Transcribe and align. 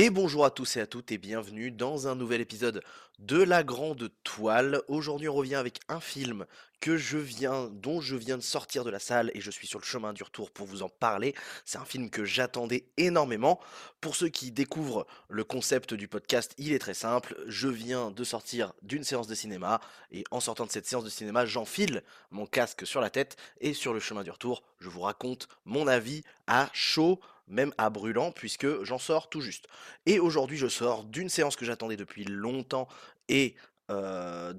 Et 0.00 0.10
bonjour 0.10 0.44
à 0.44 0.50
tous 0.50 0.76
et 0.76 0.80
à 0.80 0.86
toutes 0.86 1.10
et 1.10 1.18
bienvenue 1.18 1.72
dans 1.72 2.06
un 2.06 2.14
nouvel 2.14 2.40
épisode 2.40 2.84
de 3.18 3.42
La 3.42 3.64
Grande 3.64 4.12
Toile. 4.22 4.80
Aujourd'hui 4.86 5.28
on 5.28 5.34
revient 5.34 5.56
avec 5.56 5.80
un 5.88 5.98
film 5.98 6.46
que 6.78 6.96
je 6.96 7.18
viens, 7.18 7.68
dont 7.72 8.00
je 8.00 8.14
viens 8.14 8.36
de 8.36 8.42
sortir 8.42 8.84
de 8.84 8.90
la 8.90 9.00
salle 9.00 9.32
et 9.34 9.40
je 9.40 9.50
suis 9.50 9.66
sur 9.66 9.80
le 9.80 9.84
chemin 9.84 10.12
du 10.12 10.22
retour 10.22 10.52
pour 10.52 10.68
vous 10.68 10.84
en 10.84 10.88
parler. 10.88 11.34
C'est 11.64 11.78
un 11.78 11.84
film 11.84 12.10
que 12.10 12.24
j'attendais 12.24 12.84
énormément. 12.96 13.58
Pour 14.00 14.14
ceux 14.14 14.28
qui 14.28 14.52
découvrent 14.52 15.04
le 15.28 15.42
concept 15.42 15.94
du 15.94 16.06
podcast, 16.06 16.54
il 16.58 16.72
est 16.72 16.78
très 16.78 16.94
simple. 16.94 17.36
Je 17.48 17.66
viens 17.66 18.12
de 18.12 18.22
sortir 18.22 18.74
d'une 18.82 19.02
séance 19.02 19.26
de 19.26 19.34
cinéma 19.34 19.80
et 20.12 20.22
en 20.30 20.38
sortant 20.38 20.66
de 20.66 20.70
cette 20.70 20.86
séance 20.86 21.02
de 21.02 21.10
cinéma, 21.10 21.44
j'enfile 21.44 22.04
mon 22.30 22.46
casque 22.46 22.86
sur 22.86 23.00
la 23.00 23.10
tête 23.10 23.36
et 23.60 23.74
sur 23.74 23.92
le 23.92 23.98
chemin 23.98 24.22
du 24.22 24.30
retour, 24.30 24.62
je 24.78 24.88
vous 24.88 25.00
raconte 25.00 25.48
mon 25.64 25.88
avis 25.88 26.22
à 26.46 26.70
chaud 26.72 27.18
même 27.48 27.72
à 27.78 27.90
brûlant, 27.90 28.32
puisque 28.32 28.82
j'en 28.84 28.98
sors 28.98 29.28
tout 29.28 29.40
juste. 29.40 29.66
Et 30.06 30.18
aujourd'hui, 30.18 30.56
je 30.56 30.68
sors 30.68 31.04
d'une 31.04 31.28
séance 31.28 31.56
que 31.56 31.64
j'attendais 31.64 31.96
depuis 31.96 32.24
longtemps 32.24 32.88
et 33.28 33.54
euh, 33.90 34.52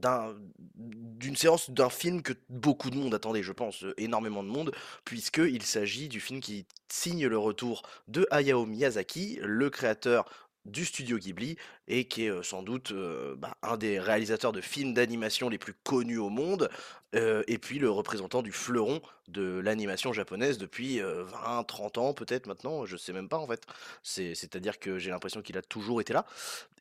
d'une 0.75 1.35
séance 1.35 1.69
d'un 1.69 1.89
film 1.89 2.23
que 2.23 2.33
beaucoup 2.49 2.89
de 2.89 2.95
monde 2.95 3.13
attendait, 3.13 3.43
je 3.43 3.51
pense, 3.51 3.85
énormément 3.97 4.43
de 4.43 4.49
monde, 4.49 4.71
puisqu'il 5.05 5.61
s'agit 5.61 6.09
du 6.09 6.19
film 6.19 6.39
qui 6.39 6.65
signe 6.91 7.27
le 7.27 7.37
retour 7.37 7.83
de 8.07 8.27
Hayao 8.31 8.65
Miyazaki, 8.65 9.39
le 9.43 9.69
créateur 9.69 10.25
du 10.65 10.85
studio 10.85 11.17
Ghibli 11.17 11.57
et 11.87 12.05
qui 12.05 12.25
est 12.25 12.43
sans 12.43 12.63
doute 12.63 12.93
bah, 13.37 13.57
un 13.61 13.77
des 13.77 13.99
réalisateurs 13.99 14.51
de 14.51 14.61
films 14.61 14.93
d'animation 14.93 15.49
les 15.49 15.57
plus 15.57 15.73
connus 15.73 16.17
au 16.17 16.29
monde 16.29 16.69
et 17.13 17.57
puis 17.57 17.79
le 17.79 17.89
représentant 17.89 18.43
du 18.43 18.51
fleuron 18.51 19.01
de 19.27 19.59
l'animation 19.59 20.13
japonaise 20.13 20.57
depuis 20.59 20.99
20-30 20.99 21.99
ans 21.99 22.13
peut-être 22.13 22.45
maintenant, 22.45 22.85
je 22.85 22.97
sais 22.97 23.13
même 23.13 23.29
pas 23.29 23.37
en 23.37 23.47
fait. 23.47 23.65
C'est-à-dire 24.03 24.79
que 24.79 24.99
j'ai 24.99 25.09
l'impression 25.09 25.41
qu'il 25.41 25.57
a 25.57 25.61
toujours 25.61 26.01
été 26.01 26.13
là. 26.13 26.25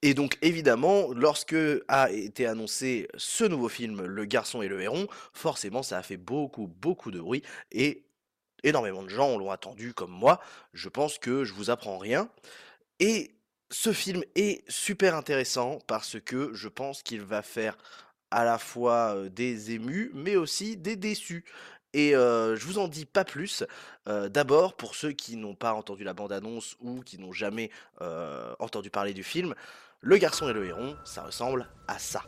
Et 0.02 0.12
donc 0.12 0.36
évidemment, 0.42 1.12
lorsque 1.14 1.56
a 1.88 2.10
été 2.10 2.46
annoncé 2.46 3.08
ce 3.16 3.44
nouveau 3.44 3.68
film, 3.68 4.04
Le 4.04 4.24
garçon 4.26 4.60
et 4.60 4.68
le 4.68 4.82
héron, 4.82 5.06
forcément 5.32 5.82
ça 5.82 5.98
a 5.98 6.02
fait 6.02 6.18
beaucoup 6.18 6.66
beaucoup 6.66 7.10
de 7.10 7.20
bruit 7.20 7.42
et 7.72 8.04
énormément 8.64 9.02
de 9.02 9.08
gens 9.08 9.38
l'ont 9.38 9.50
attendu 9.50 9.94
comme 9.94 10.10
moi. 10.10 10.40
Je 10.74 10.88
pense 10.88 11.18
que 11.18 11.44
je 11.44 11.54
vous 11.54 11.70
apprends 11.70 11.96
rien. 11.96 12.28
Et 13.00 13.30
ce 13.70 13.92
film 13.92 14.22
est 14.34 14.68
super 14.70 15.14
intéressant 15.14 15.78
parce 15.86 16.20
que 16.20 16.52
je 16.54 16.68
pense 16.68 17.02
qu'il 17.02 17.22
va 17.22 17.42
faire 17.42 17.76
à 18.30 18.44
la 18.44 18.58
fois 18.58 19.28
des 19.30 19.72
émus, 19.72 20.10
mais 20.14 20.36
aussi 20.36 20.76
des 20.76 20.96
déçus. 20.96 21.44
Et 21.94 22.10
je 22.12 22.64
vous 22.66 22.78
en 22.78 22.88
dis 22.88 23.06
pas 23.06 23.24
plus. 23.24 23.64
D'abord, 24.06 24.76
pour 24.76 24.94
ceux 24.94 25.12
qui 25.12 25.36
n'ont 25.36 25.54
pas 25.54 25.72
entendu 25.72 26.04
la 26.04 26.12
bande-annonce 26.12 26.76
ou 26.80 27.00
qui 27.00 27.18
n'ont 27.18 27.32
jamais 27.32 27.70
entendu 28.58 28.90
parler 28.90 29.14
du 29.14 29.22
film, 29.22 29.54
Le 30.00 30.16
garçon 30.16 30.48
et 30.48 30.52
le 30.52 30.64
héron, 30.64 30.96
ça 31.04 31.24
ressemble 31.24 31.68
à 31.88 31.98
ça? 31.98 32.22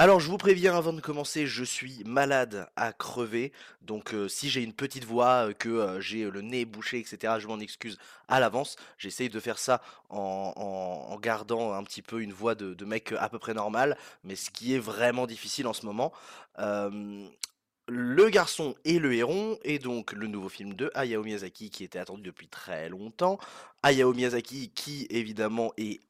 Alors 0.00 0.18
je 0.18 0.30
vous 0.30 0.38
préviens 0.38 0.74
avant 0.74 0.94
de 0.94 1.00
commencer, 1.02 1.46
je 1.46 1.62
suis 1.62 2.02
malade 2.06 2.66
à 2.74 2.94
crever, 2.94 3.52
donc 3.82 4.14
si 4.28 4.48
j'ai 4.48 4.62
une 4.62 4.72
petite 4.72 5.04
voix, 5.04 5.52
que 5.52 6.00
j'ai 6.00 6.24
le 6.30 6.40
nez 6.40 6.64
bouché, 6.64 6.98
etc., 6.98 7.34
je 7.38 7.46
m'en 7.46 7.60
excuse 7.60 7.98
à 8.26 8.40
l'avance. 8.40 8.76
J'essaye 8.96 9.28
de 9.28 9.38
faire 9.38 9.58
ça 9.58 9.82
en, 10.08 11.18
gardant 11.20 11.74
un 11.74 11.82
petit 11.82 12.00
peu 12.00 12.22
une 12.22 12.32
voix 12.32 12.54
de, 12.54 12.82
mec 12.86 13.12
à 13.18 13.28
peu 13.28 13.38
près 13.38 13.52
normal, 13.52 13.98
mais 14.24 14.36
ce 14.36 14.48
qui 14.48 14.74
est 14.74 14.78
vraiment 14.78 15.26
difficile 15.26 15.66
en 15.66 15.74
ce 15.74 15.84
moment. 15.84 16.14
le 16.56 18.28
garçon 18.30 18.76
et 18.86 18.98
le 18.98 19.12
héron 19.12 19.58
est 19.64 19.80
donc 19.80 20.14
le 20.14 20.28
nouveau 20.28 20.48
film 20.48 20.72
de 20.72 20.90
Hayao 20.94 21.22
Miyazaki 21.22 21.68
qui 21.68 21.84
était 21.84 21.98
attendu 21.98 22.22
depuis 22.22 22.48
très 22.48 22.88
longtemps. 22.88 23.38
Hayao 23.82 24.14
Miyazaki 24.14 24.70
qui 24.70 25.06
évidemment 25.10 25.74
est 25.76 26.00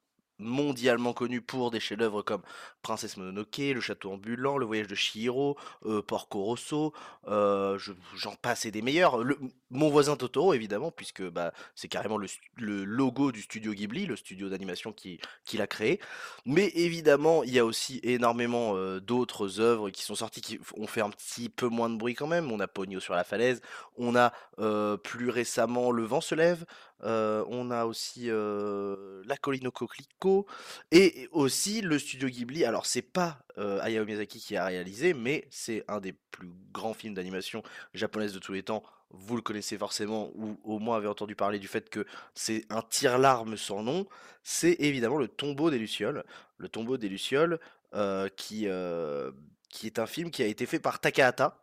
mondialement 0.40 1.12
connu 1.12 1.40
pour 1.40 1.70
des 1.70 1.80
chefs-d'œuvre 1.80 2.22
comme 2.22 2.42
Princesse 2.82 3.16
Mononoke, 3.16 3.58
Le 3.58 3.80
Château 3.80 4.12
ambulant, 4.12 4.58
Le 4.58 4.66
Voyage 4.66 4.86
de 4.86 4.94
Chihiro, 4.94 5.56
euh, 5.84 6.02
Porco 6.02 6.42
Rosso, 6.42 6.92
euh, 7.28 7.78
j'en 8.16 8.34
passe 8.36 8.64
et 8.64 8.70
des 8.70 8.82
meilleurs. 8.82 9.22
mon 9.70 9.90
voisin 9.90 10.16
Totoro, 10.16 10.54
évidemment, 10.54 10.90
puisque 10.90 11.22
bah, 11.22 11.52
c'est 11.74 11.88
carrément 11.88 12.18
le, 12.18 12.84
logo 12.84 13.32
du 13.32 13.42
studio 13.42 13.72
Ghibli, 13.72 14.06
le 14.06 14.16
studio 14.16 14.48
d'animation 14.48 14.92
qu'il 14.92 15.18
qui 15.44 15.60
a 15.60 15.66
créé. 15.66 16.00
Mais 16.46 16.68
évidemment, 16.74 17.44
il 17.44 17.52
y 17.52 17.58
a 17.58 17.64
aussi 17.64 18.00
énormément 18.02 18.76
euh, 18.76 19.00
d'autres 19.00 19.60
œuvres 19.60 19.90
qui 19.90 20.02
sont 20.02 20.14
sorties 20.14 20.40
qui 20.40 20.58
ont 20.76 20.86
fait 20.86 21.02
un 21.02 21.10
petit 21.10 21.48
peu 21.48 21.68
moins 21.68 21.90
de 21.90 21.96
bruit 21.96 22.14
quand 22.14 22.26
même. 22.26 22.50
On 22.50 22.60
a 22.60 22.66
Pogno 22.66 23.00
sur 23.00 23.14
la 23.14 23.24
falaise, 23.24 23.60
on 23.96 24.16
a 24.16 24.32
plus 25.02 25.30
récemment 25.30 25.90
Le 25.90 26.04
vent 26.04 26.20
se 26.20 26.34
lève, 26.34 26.64
on 27.02 27.70
a 27.70 27.84
aussi 27.84 28.28
La 28.28 29.36
colline 29.36 29.68
au 29.68 29.70
coquelicot 29.70 30.46
et 30.90 31.28
aussi 31.32 31.80
le 31.80 31.98
studio 31.98 32.28
Ghibli. 32.28 32.64
Alors 32.70 32.86
c'est 32.86 33.02
pas 33.02 33.36
Hayao 33.56 34.04
Miyazaki 34.04 34.38
qui 34.38 34.56
a 34.56 34.64
réalisé, 34.64 35.12
mais 35.12 35.44
c'est 35.50 35.84
un 35.88 35.98
des 35.98 36.12
plus 36.12 36.48
grands 36.72 36.94
films 36.94 37.14
d'animation 37.14 37.64
japonaise 37.94 38.32
de 38.32 38.38
tous 38.38 38.52
les 38.52 38.62
temps. 38.62 38.84
Vous 39.10 39.34
le 39.34 39.42
connaissez 39.42 39.76
forcément, 39.76 40.30
ou 40.36 40.56
au 40.62 40.78
moins 40.78 40.96
avez 40.96 41.08
entendu 41.08 41.34
parler 41.34 41.58
du 41.58 41.66
fait 41.66 41.90
que 41.90 42.06
c'est 42.32 42.64
un 42.70 42.80
tire-larme 42.82 43.56
sans 43.56 43.82
nom. 43.82 44.06
C'est 44.44 44.76
évidemment 44.78 45.18
le 45.18 45.26
Tombeau 45.26 45.68
des 45.68 45.80
lucioles. 45.80 46.22
Le 46.58 46.68
Tombeau 46.68 46.96
des 46.96 47.08
lucioles, 47.08 47.58
qui 48.36 48.66
est 48.66 49.98
un 49.98 50.06
film 50.06 50.30
qui 50.30 50.44
a 50.44 50.46
été 50.46 50.64
fait 50.64 50.78
par 50.78 51.00
Takahata. 51.00 51.60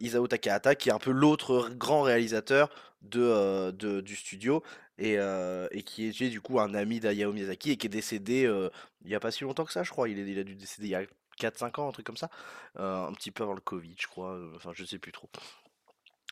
Isao 0.00 0.26
Takahata, 0.26 0.74
qui 0.74 0.88
est 0.88 0.92
un 0.92 0.98
peu 0.98 1.10
l'autre 1.10 1.70
grand 1.70 2.02
réalisateur 2.02 2.70
de, 3.02 3.70
du 4.00 4.16
studio 4.16 4.62
et, 4.98 5.14
et, 5.14 5.82
qui 5.82 6.08
est 6.08 6.30
du 6.30 6.40
coup 6.40 6.60
un 6.60 6.74
ami 6.74 7.00
d'Ayao 7.00 7.32
Miyazaki 7.32 7.72
et 7.72 7.76
qui 7.76 7.86
est 7.86 7.90
décédé 7.90 8.42
il 9.04 9.08
n'y 9.08 9.14
a 9.14 9.20
pas 9.20 9.30
si 9.30 9.44
longtemps 9.44 9.64
que 9.64 9.72
ça, 9.72 9.82
je 9.82 9.90
crois. 9.90 10.08
Il, 10.08 10.18
il 10.18 10.38
a 10.38 10.44
dû 10.44 10.54
décéder 10.54 10.86
il 10.88 10.90
y 10.90 10.94
a 10.94 11.02
4-5 11.40 11.80
ans, 11.80 11.88
un 11.88 11.92
truc 11.92 12.06
comme 12.06 12.16
ça. 12.16 12.30
un 12.76 13.12
petit 13.12 13.30
peu 13.30 13.42
avant 13.42 13.54
le 13.54 13.60
Covid, 13.60 13.94
je 13.98 14.06
crois. 14.06 14.38
Enfin, 14.54 14.70
je 14.74 14.84
sais 14.84 14.98
plus 14.98 15.12
trop. 15.12 15.28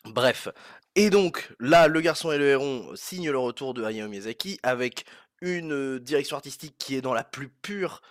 Bref. 0.05 0.49
Et 0.95 1.11
donc, 1.11 1.53
là, 1.61 1.89
Le 1.89 2.01
Garçon 2.01 2.33
et 2.33 2.39
le 2.39 2.47
Héron 2.47 2.91
signent 2.97 3.31
le 3.31 3.39
retour 3.39 3.75
de 3.75 3.85
Hayao 3.85 4.09
Miyazaki 4.09 4.59
avec 4.63 5.05
une 5.41 5.99
direction 5.99 6.37
artistique 6.37 6.77
qui 6.79 6.97
est 6.97 7.01
dans 7.01 7.15
la 7.15 7.25
plus 7.25 7.49
pure 7.49 8.03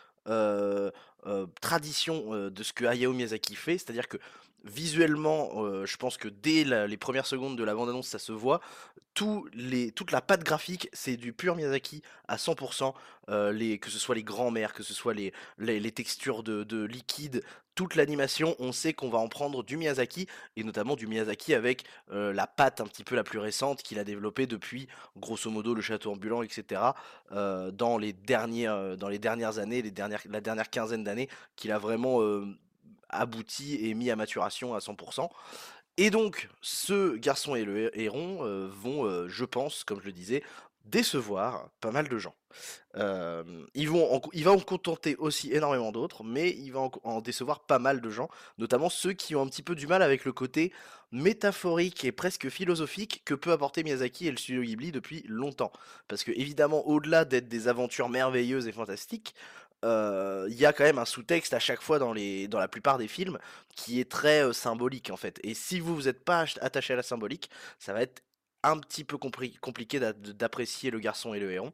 tradition 1.61 2.49
de 2.49 2.63
ce 2.63 2.73
que 2.73 2.85
Hayao 2.85 3.13
Miyazaki 3.13 3.55
fait. 3.55 3.77
C'est-à-dire 3.77 4.07
que 4.07 4.17
visuellement, 4.63 5.85
je 5.85 5.97
pense 5.97 6.17
que 6.17 6.27
dès 6.27 6.63
les 6.63 6.97
premières 6.97 7.25
secondes 7.25 7.57
de 7.57 7.63
la 7.63 7.73
bande-annonce, 7.73 8.07
ça 8.07 8.19
se 8.19 8.31
voit. 8.31 8.61
toute 9.13 10.11
la 10.11 10.21
patte 10.21 10.43
graphique, 10.43 10.89
c'est 10.93 11.17
du 11.17 11.33
pur 11.33 11.55
Miyazaki 11.55 12.01
à 12.27 12.37
100%. 12.37 12.93
les, 13.51 13.79
que 13.79 13.89
ce 13.89 13.99
soit 13.99 14.15
les 14.15 14.23
grands-mères, 14.23 14.73
que 14.73 14.83
ce 14.83 14.93
soit 14.93 15.13
les, 15.13 15.91
textures 15.91 16.43
de, 16.43 16.83
liquide, 16.83 17.43
toute 17.73 17.95
l'animation, 17.95 18.55
on 18.59 18.73
sait 18.73 18.93
qu'on 18.93 19.09
va 19.09 19.17
en 19.17 19.29
prendre 19.29 19.63
du 19.63 19.77
Miyazaki, 19.77 20.27
et 20.57 20.63
notamment 20.63 20.95
du 20.95 21.07
Miyazaki 21.07 21.53
avec 21.53 21.83
la 22.09 22.47
patte 22.47 22.81
un 22.81 22.85
petit 22.85 23.03
peu 23.03 23.15
la 23.15 23.23
plus 23.23 23.39
récente 23.39 23.81
qu'il 23.81 23.99
a 23.99 24.03
développée 24.03 24.47
depuis, 24.47 24.87
grosso 25.17 25.49
modo, 25.49 25.73
le 25.73 25.81
château 25.81 26.11
ambulant, 26.11 26.43
etc. 26.43 26.81
dans, 27.31 27.97
les 27.97 28.13
dernières, 28.13 29.57
années, 29.57 29.83
la 30.29 30.41
dernière 30.41 30.69
quinzaine 30.69 31.03
d'années, 31.03 31.29
qu'il 31.55 31.71
a 31.71 31.79
vraiment 31.79 32.19
abouti 33.11 33.85
et 33.85 33.93
mis 33.93 34.09
à 34.09 34.15
maturation 34.15 34.73
à 34.73 34.79
100%. 34.79 35.29
Et 35.97 36.09
donc, 36.09 36.49
ce 36.61 37.15
garçon 37.17 37.55
et 37.55 37.65
le 37.65 37.97
héron 37.99 38.39
euh, 38.41 38.69
vont, 38.71 39.05
euh, 39.05 39.27
je 39.27 39.45
pense, 39.45 39.83
comme 39.83 39.99
je 39.99 40.05
le 40.05 40.13
disais, 40.13 40.43
décevoir 40.85 41.69
pas 41.79 41.91
mal 41.91 42.07
de 42.07 42.17
gens. 42.17 42.33
ils 43.75 43.89
vont 43.89 44.15
en, 44.15 44.21
il 44.33 44.43
va 44.43 44.51
en 44.51 44.59
contenter 44.59 45.15
aussi 45.17 45.53
énormément 45.53 45.91
d'autres, 45.91 46.23
mais 46.23 46.49
il 46.49 46.71
va 46.71 46.89
en, 47.03 47.21
décevoir 47.21 47.59
pas 47.61 47.77
mal 47.77 48.01
de 48.01 48.09
gens, 48.09 48.29
notamment 48.57 48.89
ceux 48.89 49.13
qui 49.13 49.35
ont 49.35 49.43
un 49.43 49.47
petit 49.47 49.61
peu 49.61 49.75
du 49.75 49.85
mal 49.85 50.01
avec 50.01 50.25
le 50.25 50.33
côté 50.33 50.73
métaphorique 51.11 52.03
et 52.05 52.11
presque 52.11 52.49
philosophique 52.49 53.21
que 53.25 53.33
peut 53.33 53.51
apporter 53.51 53.83
Miyazaki 53.83 54.27
et 54.27 54.31
le 54.31 54.37
studio 54.37 54.63
Ghibli 54.63 54.91
depuis 54.91 55.23
longtemps. 55.27 55.71
Parce 56.07 56.23
que 56.23 56.31
évidemment, 56.31 56.87
au-delà 56.87 57.25
d'être 57.25 57.47
des 57.47 57.67
aventures 57.67 58.09
merveilleuses 58.09 58.67
et 58.67 58.71
fantastiques, 58.71 59.35
il 59.83 60.55
y 60.55 60.65
a 60.65 60.73
quand 60.73 60.83
même 60.83 60.99
un 60.99 61.05
sous-texte 61.05 61.53
à 61.53 61.59
chaque 61.59 61.81
fois 61.81 61.99
dans, 61.99 62.13
les, 62.13 62.47
dans 62.47 62.59
la 62.59 62.67
plupart 62.67 62.97
des 62.97 63.07
films 63.07 63.37
qui 63.75 63.99
est 63.99 64.09
très 64.09 64.53
symbolique 64.53 65.09
en 65.09 65.17
fait. 65.17 65.39
Et 65.43 65.53
si 65.53 65.79
vous 65.79 65.95
vous 65.95 66.07
êtes 66.07 66.23
pas 66.23 66.45
attaché 66.61 66.93
à 66.93 66.97
la 66.97 67.03
symbolique, 67.03 67.49
ça 67.79 67.93
va 67.93 68.01
être 68.01 68.21
un 68.63 68.77
petit 68.79 69.03
peu 69.03 69.17
compliqué 69.17 69.99
d'apprécier 69.99 70.91
le 70.91 70.99
garçon 70.99 71.33
et 71.33 71.39
le 71.39 71.51
héron. 71.51 71.73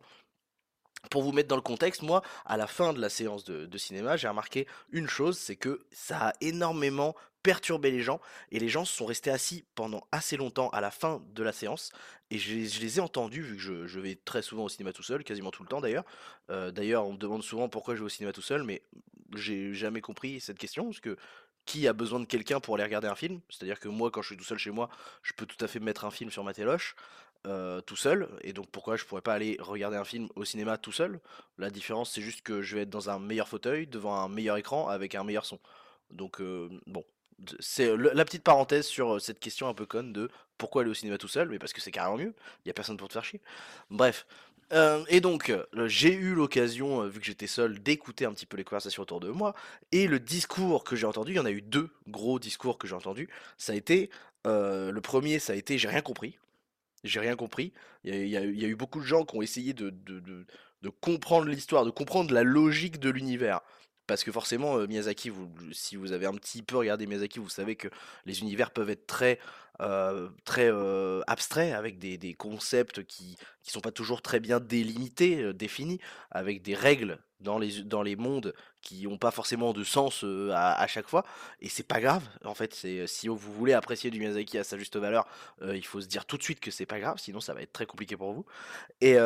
Pour 1.09 1.23
vous 1.23 1.31
mettre 1.31 1.47
dans 1.47 1.55
le 1.55 1.61
contexte, 1.61 2.01
moi, 2.01 2.21
à 2.45 2.57
la 2.57 2.67
fin 2.67 2.93
de 2.93 2.99
la 2.99 3.09
séance 3.09 3.43
de, 3.43 3.77
cinéma, 3.77 4.17
j'ai 4.17 4.27
remarqué 4.27 4.67
une 4.91 5.07
chose, 5.07 5.37
c'est 5.37 5.55
que 5.55 5.85
ça 5.91 6.29
a 6.29 6.33
énormément 6.41 7.15
perturbé 7.43 7.91
les 7.91 8.01
gens, 8.01 8.19
et 8.51 8.59
les 8.59 8.67
gens 8.67 8.83
sont 8.83 9.05
restés 9.05 9.29
assis 9.29 9.63
pendant 9.73 10.05
assez 10.11 10.35
longtemps 10.35 10.69
à 10.69 10.81
la 10.81 10.91
fin 10.91 11.21
de 11.33 11.43
la 11.43 11.53
séance, 11.53 11.91
et 12.29 12.39
je, 12.39 12.53
les 12.53 12.97
ai 12.97 13.01
entendus, 13.01 13.41
vu 13.41 13.55
que 13.55 13.87
je, 13.87 13.99
vais 13.99 14.15
très 14.15 14.41
souvent 14.41 14.65
au 14.65 14.69
cinéma 14.69 14.91
tout 14.91 15.03
seul, 15.03 15.23
quasiment 15.23 15.51
tout 15.51 15.63
le 15.63 15.69
temps 15.69 15.79
d'ailleurs. 15.79 16.03
Euh, 16.49 16.71
d'ailleurs, 16.71 17.07
on 17.07 17.13
me 17.13 17.17
demande 17.17 17.43
souvent 17.43 17.69
pourquoi 17.69 17.95
je 17.95 17.99
vais 17.99 18.05
au 18.05 18.09
cinéma 18.09 18.33
tout 18.33 18.41
seul, 18.41 18.63
mais 18.63 18.81
j'ai 19.35 19.73
jamais 19.73 20.01
compris 20.01 20.41
cette 20.41 20.57
question, 20.57 20.85
parce 20.85 20.99
que 20.99 21.15
qui 21.67 21.87
a 21.87 21.93
besoin 21.93 22.19
de 22.19 22.25
quelqu'un 22.25 22.59
pour 22.59 22.75
aller 22.75 22.85
regarder 22.85 23.07
un 23.07 23.15
film? 23.15 23.41
C'est-à-dire 23.49 23.79
que 23.79 23.89
moi, 23.89 24.09
quand 24.09 24.21
je 24.23 24.29
suis 24.29 24.37
tout 24.37 24.45
seul 24.45 24.57
chez 24.57 24.71
moi, 24.71 24.89
je 25.21 25.33
peux 25.33 25.45
tout 25.45 25.63
à 25.63 25.67
fait 25.67 25.79
mettre 25.79 26.05
un 26.05 26.11
film 26.11 26.31
sur 26.31 26.43
ma 26.43 26.53
téloche. 26.53 26.95
Euh, 27.45 27.81
tout 27.81 27.95
seul, 27.95 28.27
et 28.41 28.51
donc 28.51 28.67
pourquoi 28.71 28.97
je 28.97 29.05
pourrais 29.05 29.21
pas 29.21 29.33
aller 29.33 29.57
regarder 29.59 29.95
un 29.95 30.03
film 30.03 30.27
au 30.35 30.43
cinéma 30.43 30.77
tout 30.77 30.91
seul? 30.91 31.19
La 31.57 31.69
différence 31.69 32.11
c'est 32.11 32.21
juste 32.21 32.41
que 32.41 32.61
je 32.61 32.75
vais 32.75 32.81
être 32.81 32.89
dans 32.89 33.09
un 33.09 33.19
meilleur 33.19 33.47
fauteuil, 33.47 33.87
devant 33.87 34.15
un 34.15 34.27
meilleur 34.27 34.57
écran, 34.57 34.89
avec 34.89 35.15
un 35.15 35.23
meilleur 35.23 35.45
son. 35.45 35.59
Donc 36.11 36.41
euh, 36.41 36.69
bon, 36.87 37.05
c'est 37.59 37.95
la 37.95 38.25
petite 38.25 38.43
parenthèse 38.43 38.85
sur 38.85 39.15
euh, 39.15 39.19
cette 39.19 39.39
question 39.39 39.69
un 39.69 39.73
peu 39.73 39.85
conne 39.85 40.11
de 40.11 40.29
pourquoi 40.57 40.81
aller 40.81 40.91
au 40.91 40.93
cinéma 40.93 41.17
tout 41.17 41.29
seul, 41.29 41.47
mais 41.47 41.59
parce 41.59 41.71
que 41.71 41.79
c'est 41.79 41.91
carrément 41.91 42.17
mieux, 42.17 42.33
il 42.65 42.67
y 42.67 42.71
a 42.71 42.73
personne 42.73 42.97
pour 42.97 43.07
te 43.07 43.13
faire 43.13 43.23
chier. 43.23 43.39
Bref. 43.91 44.25
et 45.07 45.21
donc, 45.21 45.53
j'ai 45.85 46.13
eu 46.13 46.33
l'occasion, 46.33 47.07
vu 47.07 47.19
que 47.19 47.25
j'étais 47.25 47.47
seul, 47.47 47.79
d'écouter 47.81 48.25
un 48.25 48.33
petit 48.33 48.45
peu 48.45 48.57
les 48.57 48.65
conversations 48.65 49.03
autour 49.03 49.19
de 49.21 49.29
moi. 49.29 49.53
Et 49.91 50.07
le 50.07 50.19
discours 50.19 50.83
que 50.83 50.95
j'ai 50.97 51.05
entendu, 51.05 51.33
il 51.33 51.35
y 51.35 51.39
en 51.39 51.45
a 51.45 51.51
eu 51.51 51.61
deux 51.61 51.89
gros 52.07 52.39
discours 52.39 52.77
que 52.77 52.87
j'ai 52.87 52.95
entendus. 52.95 53.29
Ça 53.57 53.73
a 53.73 53.75
été, 53.75 54.09
le 54.45 54.99
premier, 54.99 55.39
ça 55.39 55.53
a 55.53 55.55
été 55.55 55.77
j'ai 55.77 55.87
rien 55.87 56.01
compris. 56.01 56.37
J'ai 57.03 57.19
rien 57.19 57.35
compris. 57.35 57.73
Il 58.03 58.27
y, 58.27 58.37
a, 58.37 58.43
eu 58.43 58.75
beaucoup 58.75 58.99
de 58.99 59.05
gens 59.05 59.23
qui 59.25 59.35
ont 59.37 59.41
essayé 59.41 59.73
de, 59.73 59.93
comprendre 61.01 61.47
l'histoire, 61.47 61.85
de 61.85 61.91
comprendre 61.91 62.33
la 62.33 62.43
logique 62.43 62.99
de 62.99 63.09
l'univers. 63.09 63.61
Parce 64.07 64.23
que 64.23 64.31
forcément, 64.31 64.77
euh, 64.77 64.87
Miyazaki, 64.87 65.33
si 65.73 65.97
vous 65.97 66.13
avez 66.13 66.25
un 66.27 66.33
petit 66.33 66.63
peu 66.63 66.77
regardé 66.77 67.05
Miyazaki, 67.05 67.39
vous 67.39 67.49
savez 67.49 67.75
que 67.75 67.89
les 68.25 68.39
univers 68.39 68.71
peuvent 68.71 68.89
être 68.89 69.05
très, 69.05 69.37
euh, 69.81 70.29
très 70.45 70.71
euh, 70.71 71.21
abstraits, 71.27 71.73
avec 71.73 71.99
des, 71.99 72.17
des 72.17 72.33
concepts 72.33 73.03
qui 73.03 73.35
ne 73.65 73.71
sont 73.71 73.81
pas 73.81 73.91
toujours 73.91 74.21
très 74.21 74.39
bien 74.39 74.61
délimités, 74.61 75.53
définis, 75.53 75.99
avec 76.31 76.61
des 76.61 76.73
règles 76.73 77.19
dans 77.39 77.57
les, 77.59 77.83
dans 77.83 78.01
les 78.01 78.15
mondes 78.15 78.53
qui 78.81 79.03
n'ont 79.03 79.17
pas 79.17 79.31
forcément 79.31 79.73
de 79.73 79.83
sens 79.83 80.23
à, 80.53 80.87
chaque 80.87 81.07
fois. 81.07 81.25
Et 81.59 81.67
c'est 81.67 81.83
pas 81.83 81.99
grave, 81.99 82.23
en 82.45 82.53
fait. 82.53 82.73
Si 83.05 83.27
vous 83.27 83.37
voulez 83.37 83.73
apprécier 83.73 84.09
du 84.09 84.19
Miyazaki 84.19 84.57
à 84.57 84.63
sa 84.63 84.77
juste 84.77 84.95
valeur, 84.95 85.27
il 85.61 85.85
faut 85.85 85.99
se 85.99 86.07
dire 86.07 86.25
tout 86.25 86.37
de 86.37 86.43
suite 86.43 86.59
que 86.59 86.71
c'est 86.71 86.85
pas 86.85 86.99
grave, 86.99 87.17
sinon 87.17 87.41
ça 87.41 87.53
va 87.53 87.61
être 87.61 87.73
très 87.73 87.85
compliqué 87.85 88.15
pour 88.15 88.31
vous. 88.31 88.45
Et, 89.01 89.17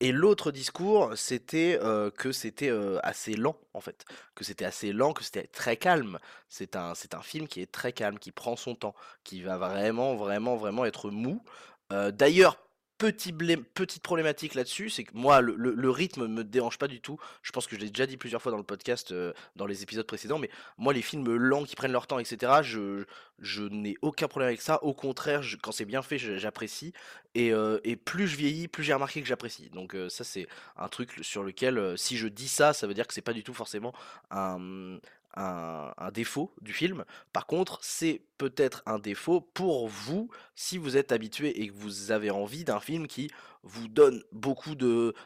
et 0.00 0.12
l'autre 0.12 0.52
discours, 0.52 1.12
c'était 1.16 1.78
que 2.16 2.32
c'était 2.32 2.72
assez 3.02 3.34
lent, 3.34 3.58
en 3.74 3.80
fait. 3.80 4.06
Que 4.34 4.44
c'était 4.44 4.64
assez 4.64 4.92
lent, 4.92 5.12
que 5.12 5.22
c'était 5.22 5.48
très 5.48 5.76
calme. 5.76 6.18
C'est 6.48 6.74
un, 6.76 6.94
c'est 6.94 7.14
un 7.14 7.22
film 7.22 7.46
qui 7.46 7.60
est 7.60 7.70
très 7.70 7.92
calme, 7.92 8.18
qui 8.18 8.32
prend 8.32 8.56
son 8.56 8.74
temps, 8.74 8.94
qui 9.22 9.42
va 9.42 9.58
vraiment, 9.58 10.14
vraiment, 10.14 10.56
vraiment 10.56 10.86
être 10.86 11.10
mou. 11.10 11.42
D'ailleurs, 11.90 12.63
petite 12.98 14.02
problématique 14.02 14.54
là-dessus, 14.54 14.90
c'est 14.90 15.04
que 15.04 15.10
moi, 15.14 15.40
le, 15.40 15.54
le, 15.54 15.90
rythme 15.90 16.26
me 16.26 16.44
dérange 16.44 16.78
pas 16.78 16.88
du 16.88 17.00
tout. 17.00 17.18
Je 17.42 17.52
pense 17.52 17.66
que 17.66 17.76
je 17.76 17.80
l'ai 17.80 17.88
déjà 17.88 18.06
dit 18.06 18.16
plusieurs 18.16 18.40
fois 18.40 18.52
dans 18.52 18.58
le 18.58 18.64
podcast, 18.64 19.12
euh, 19.12 19.32
dans 19.56 19.66
les 19.66 19.82
épisodes 19.82 20.06
précédents, 20.06 20.38
mais 20.38 20.50
moi, 20.78 20.92
les 20.92 21.02
films 21.02 21.34
lents 21.34 21.64
qui 21.64 21.76
prennent 21.76 21.92
leur 21.92 22.06
temps, 22.06 22.18
etc., 22.18 22.52
je, 22.62 23.62
n'ai 23.68 23.96
aucun 24.02 24.28
problème 24.28 24.48
avec 24.48 24.62
ça. 24.62 24.82
Au 24.82 24.94
contraire, 24.94 25.42
quand 25.62 25.72
c'est 25.72 25.84
bien 25.84 26.02
fait, 26.02 26.18
j'apprécie. 26.18 26.92
Et, 27.34 27.52
euh, 27.52 27.80
et, 27.82 27.96
plus 27.96 28.28
je 28.28 28.36
vieillis, 28.36 28.68
plus 28.68 28.84
j'ai 28.84 28.94
remarqué 28.94 29.20
que 29.20 29.26
j'apprécie. 29.26 29.70
Donc 29.70 29.94
euh, 29.94 30.08
ça, 30.08 30.22
c'est 30.22 30.46
un 30.76 30.88
truc 30.88 31.18
sur 31.22 31.42
lequel, 31.42 31.98
si 31.98 32.16
je 32.16 32.28
dis 32.28 32.48
ça, 32.48 32.72
ça 32.72 32.86
veut 32.86 32.94
dire 32.94 33.06
que 33.06 33.14
c'est 33.14 33.22
pas 33.22 33.32
du 33.32 33.42
tout 33.42 33.54
forcément 33.54 33.92
un, 34.30 34.98
un, 35.36 36.10
défaut 36.12 36.52
du 36.60 36.72
film. 36.72 37.04
Par 37.32 37.46
contre, 37.46 37.78
c'est 37.82 38.22
peut-être 38.38 38.82
un 38.86 38.98
défaut 38.98 39.40
pour 39.40 39.88
vous 39.88 40.30
si 40.54 40.78
vous 40.78 40.96
êtes 40.96 41.12
habitué 41.12 41.62
et 41.62 41.68
que 41.68 41.74
vous 41.74 42.10
avez 42.10 42.30
envie 42.30 42.64
d'un 42.64 42.80
film 42.80 43.06
qui 43.06 43.30
vous 43.62 43.88
donne 43.88 44.22
beaucoup 44.32 44.74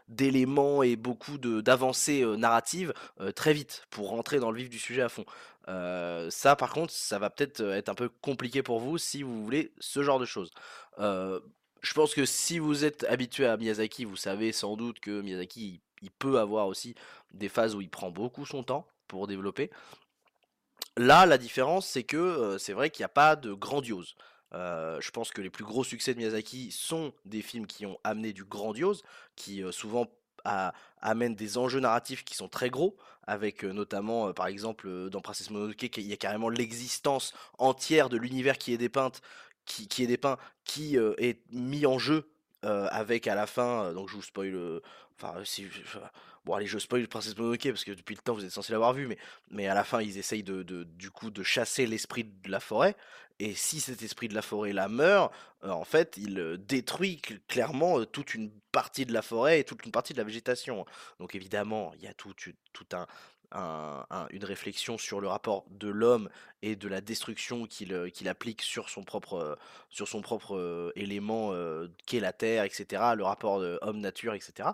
d'éléments 0.09 0.83
et 0.83 0.97
beaucoup 0.97 1.39
d'avancées 1.39 2.23
euh, 2.23 2.37
narratives 2.37 2.95
euh, 3.21 3.33
très 3.33 3.53
vite 3.53 3.85
pour 3.91 4.11
rentrer 4.11 4.39
dans 4.39 4.51
le 4.53 4.59
vif 4.59 4.71
du 4.71 4.79
sujet 4.79 5.03
à 5.03 5.09
fond. 5.09 5.25
Euh, 5.67 6.31
ça, 6.31 6.55
par 6.57 6.73
contre, 6.73 6.93
ça 6.93 7.19
va 7.19 7.31
peut-être 7.31 7.61
être 7.61 7.89
un 7.89 7.95
peu 7.95 8.09
compliqué 8.09 8.63
pour 8.63 8.79
vous 8.79 8.97
si 8.97 9.23
vous 9.23 9.43
voulez 9.45 9.73
ce 9.81 10.03
genre 10.03 10.19
de 10.19 10.25
choses. 10.25 10.51
je 10.99 11.95
pense 11.95 12.15
que 12.15 12.25
si 12.25 12.59
vous 12.59 12.85
êtes 12.85 13.05
habitué 13.05 13.47
à 13.47 13.57
Miyazaki, 13.57 14.05
vous 14.05 14.17
savez 14.17 14.53
sans 14.53 14.77
doute 14.77 15.01
que 15.01 15.21
Miyazaki, 15.21 15.81
il 16.03 16.11
peut 16.11 16.39
avoir 16.39 16.67
aussi 16.69 16.95
des 17.33 17.49
phases 17.49 17.75
où 17.75 17.81
il 17.81 17.91
prend 17.91 18.11
beaucoup 18.11 18.47
son 18.47 18.63
temps 18.63 18.87
pour 19.09 19.27
développer. 19.27 19.71
Là, 20.97 21.27
la 21.27 21.39
différence, 21.39 21.87
c'est 21.87 22.03
que 22.03 22.57
c'est 22.59 22.73
vrai 22.73 22.91
qu'il 22.91 23.03
n'y 23.03 23.07
a 23.07 23.11
pas 23.11 23.37
de 23.37 23.53
grandiose. 23.53 24.17
je 24.53 25.11
pense 25.11 25.31
que 25.31 25.41
les 25.41 25.51
plus 25.51 25.65
gros 25.65 25.85
succès 25.85 26.13
de 26.13 26.19
Miyazaki 26.19 26.71
sont 26.73 27.13
des 27.25 27.43
films 27.43 27.67
qui 27.67 27.87
ont 27.87 27.99
amené 28.05 28.33
du 28.33 28.45
grandiose, 28.45 29.03
qui 29.37 29.63
souvent 29.71 30.07
amènent 31.01 31.37
des 31.37 31.57
enjeux 31.57 31.81
narratifs 31.81 32.25
qui 32.25 32.35
sont 32.35 32.49
très 32.49 32.69
gros, 32.71 32.97
avec 33.27 33.63
notamment, 33.63 34.33
par 34.33 34.47
exemple, 34.49 35.11
dans 35.11 35.21
Princess 35.21 35.51
Mononoke, 35.51 35.97
il 35.97 36.07
y 36.07 36.13
a 36.13 36.17
carrément 36.17 36.49
l'existence 36.49 37.33
entière 37.59 38.09
de 38.09 38.17
l'univers 38.17 38.59
qui 38.59 38.73
est 38.73 38.79
dépeinte, 38.79 39.21
qui, 39.67 39.87
qui 39.87 40.03
est 40.03 40.07
dépeint, 40.07 40.39
qui 40.65 40.97
est 40.97 41.41
mis 41.53 41.87
en 41.87 41.99
jeu 41.99 42.29
avec 42.63 43.29
à 43.29 43.37
la 43.37 43.47
fin, 43.47 43.93
donc 43.93 44.09
je 44.09 44.15
vous 44.15 44.23
spoil, 44.23 44.81
enfin 45.17 45.35
si, 45.45 45.67
Bon, 46.49 46.55
allez, 46.55 46.67
je 46.67 46.79
spoil 46.79 47.07
Princesse 47.09 47.37
Mononoke 47.37 47.69
parce 47.69 47.85
que 47.85 47.93
depuis 47.93 48.15
le 48.15 48.23
temps 48.23 48.33
vous 48.33 48.43
êtes 48.43 48.51
censé 48.51 48.73
l'avoir 48.73 48.95
vu, 48.95 49.15
mais, 49.51 49.69
à 49.69 49.75
la 49.75 49.85
fin 49.85 50.01
ils 50.01 50.17
essayent 50.17 50.43
de, 50.43 50.63
du 50.63 51.11
coup 51.11 51.31
de 51.31 51.43
chasser 51.43 51.87
l'esprit 51.87 52.25
de 52.25 52.51
la 52.51 52.59
forêt. 52.59 52.97
Et 53.39 53.55
si 53.55 53.81
cet 53.81 54.03
esprit 54.03 54.29
de 54.29 54.35
la 54.35 54.41
forêt 54.41 54.73
là 54.73 54.89
meurt, 54.89 55.31
euh, 55.63 55.69
en 55.69 55.85
fait, 55.85 56.17
il 56.17 56.41
euh, 56.41 56.57
détruit 56.57 57.21
clairement 57.49 58.01
euh, 58.01 58.07
toute 58.07 58.35
une 58.35 58.51
partie 58.73 59.05
de 59.05 59.13
la 59.13 59.21
forêt 59.21 59.61
et 59.61 59.65
toute 59.65 59.85
une 59.85 59.93
partie 59.93 60.15
de 60.15 60.19
la 60.19 60.25
végétation. 60.25 60.87
Donc 61.21 61.35
évidemment, 61.35 61.93
il 61.97 62.05
y 62.05 62.09
a 62.09 62.15
tout 62.15 62.35
un, 62.95 63.07
une 63.53 64.45
réflexion 64.45 64.99
sur 64.99 65.21
le 65.21 65.29
rapport 65.29 65.65
de 65.71 65.89
l'homme 65.89 66.29
et 66.63 66.77
de 66.77 66.89
la 66.89 67.01
destruction 67.01 67.67
qu'il 67.67 67.93
euh, 67.93 68.11
applique 68.27 68.63
sur 68.63 68.89
son 68.89 69.05
propre, 69.05 69.35
euh, 69.35 69.55
sur 69.91 70.09
son 70.09 70.21
propre 70.21 70.57
euh, 70.57 70.93
élément 70.97 71.53
qu'est 72.07 72.21
la 72.21 72.33
Terre, 72.33 72.65
etc., 72.65 73.03
le 73.17 73.25
rapport 73.25 73.63
homme-nature, 73.83 74.35
etc. 74.35 74.71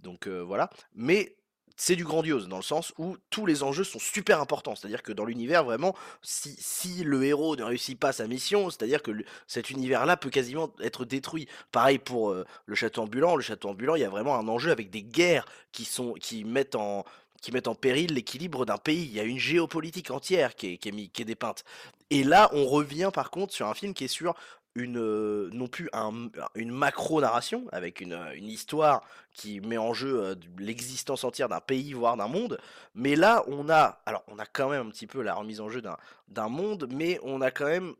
Donc 0.00 0.28
voilà. 0.28 0.70
Mais 0.94 1.36
c'est 1.76 1.96
du 1.96 2.04
grandiose 2.04 2.48
dans 2.48 2.56
le 2.56 2.62
sens 2.62 2.92
où 2.98 3.16
tous 3.30 3.46
les 3.46 3.62
enjeux 3.62 3.84
sont 3.84 3.98
super 3.98 4.40
importants. 4.40 4.74
C'est-à-dire 4.74 5.02
que 5.02 5.12
dans 5.12 5.24
l'univers, 5.24 5.64
vraiment, 5.64 5.94
si, 6.22 6.56
si, 6.58 7.04
le 7.04 7.24
héros 7.24 7.56
ne 7.56 7.62
réussit 7.62 7.98
pas 7.98 8.12
sa 8.12 8.26
mission, 8.26 8.68
c'est-à-dire 8.70 9.02
que 9.02 9.12
cet 9.46 9.70
univers-là 9.70 10.16
peut 10.16 10.30
quasiment 10.30 10.72
être 10.80 11.04
détruit. 11.04 11.46
Pareil 11.70 11.98
pour 11.98 12.34
le 12.34 12.74
château 12.74 13.02
ambulant. 13.02 13.36
Le 13.36 13.42
château 13.42 13.68
ambulant, 13.68 13.94
il 13.94 14.00
y 14.00 14.04
a 14.04 14.10
vraiment 14.10 14.36
un 14.36 14.48
enjeu 14.48 14.72
avec 14.72 14.90
des 14.90 15.02
guerres 15.02 15.46
qui, 15.70 15.84
sont, 15.84 16.14
qui 16.14 16.44
mettent 16.44 16.74
en, 16.74 17.04
qui 17.40 17.52
mettent 17.52 17.68
en 17.68 17.74
péril 17.74 18.14
l'équilibre 18.14 18.66
d'un 18.66 18.78
pays. 18.78 19.04
Il 19.04 19.12
y 19.12 19.20
a 19.20 19.24
une 19.24 19.38
géopolitique 19.38 20.10
entière 20.10 20.54
qui 20.54 20.74
est, 20.74 20.78
qui, 20.78 20.88
est 20.88 21.08
qui 21.08 21.22
est, 21.22 21.24
dépeinte. 21.24 21.64
Et 22.10 22.24
là, 22.24 22.50
on 22.52 22.66
revient 22.66 23.10
par 23.12 23.30
contre 23.30 23.52
sur 23.52 23.66
un 23.66 23.74
film 23.74 23.94
qui 23.94 24.04
est 24.04 24.08
sur 24.08 24.34
une, 24.74 24.98
euh, 24.98 25.50
non 25.52 25.66
plus 25.66 25.88
un, 25.92 26.30
une 26.54 26.70
macro-narration, 26.70 27.66
avec 27.72 28.00
une, 28.00 28.18
une, 28.34 28.48
histoire 28.48 29.02
qui 29.32 29.60
met 29.60 29.78
en 29.78 29.92
jeu 29.92 30.22
euh, 30.22 30.34
l'existence 30.58 31.24
entière 31.24 31.48
d'un 31.48 31.60
pays, 31.60 31.92
voire 31.92 32.16
d'un 32.16 32.28
monde. 32.28 32.60
Mais 32.94 33.16
là, 33.16 33.44
on 33.48 33.68
a, 33.68 34.00
alors 34.06 34.24
on 34.28 34.38
a 34.38 34.46
quand 34.46 34.70
même 34.70 34.86
un 34.86 34.90
petit 34.90 35.06
peu 35.06 35.22
la 35.22 35.34
remise 35.34 35.60
en 35.60 35.68
jeu 35.68 35.82
d'un 36.28 36.48
monde, 36.48 36.88
mais 36.92 37.18
on 37.22 37.40
a 37.40 37.50
quand 37.50 37.66
même 37.66 37.94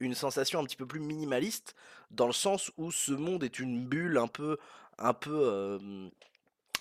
une 0.00 0.14
sensation 0.14 0.60
un 0.60 0.64
petit 0.64 0.76
peu 0.76 0.86
plus 0.86 1.00
minimaliste, 1.00 1.74
dans 2.10 2.26
le 2.26 2.32
sens 2.32 2.70
où 2.76 2.90
ce 2.90 3.12
monde 3.12 3.44
est 3.44 3.58
une 3.58 3.84
bulle 3.84 4.18
un 4.18 4.28
peu, 4.28 4.58
un 4.98 5.12
peu 5.12 5.38
euh, 5.42 6.08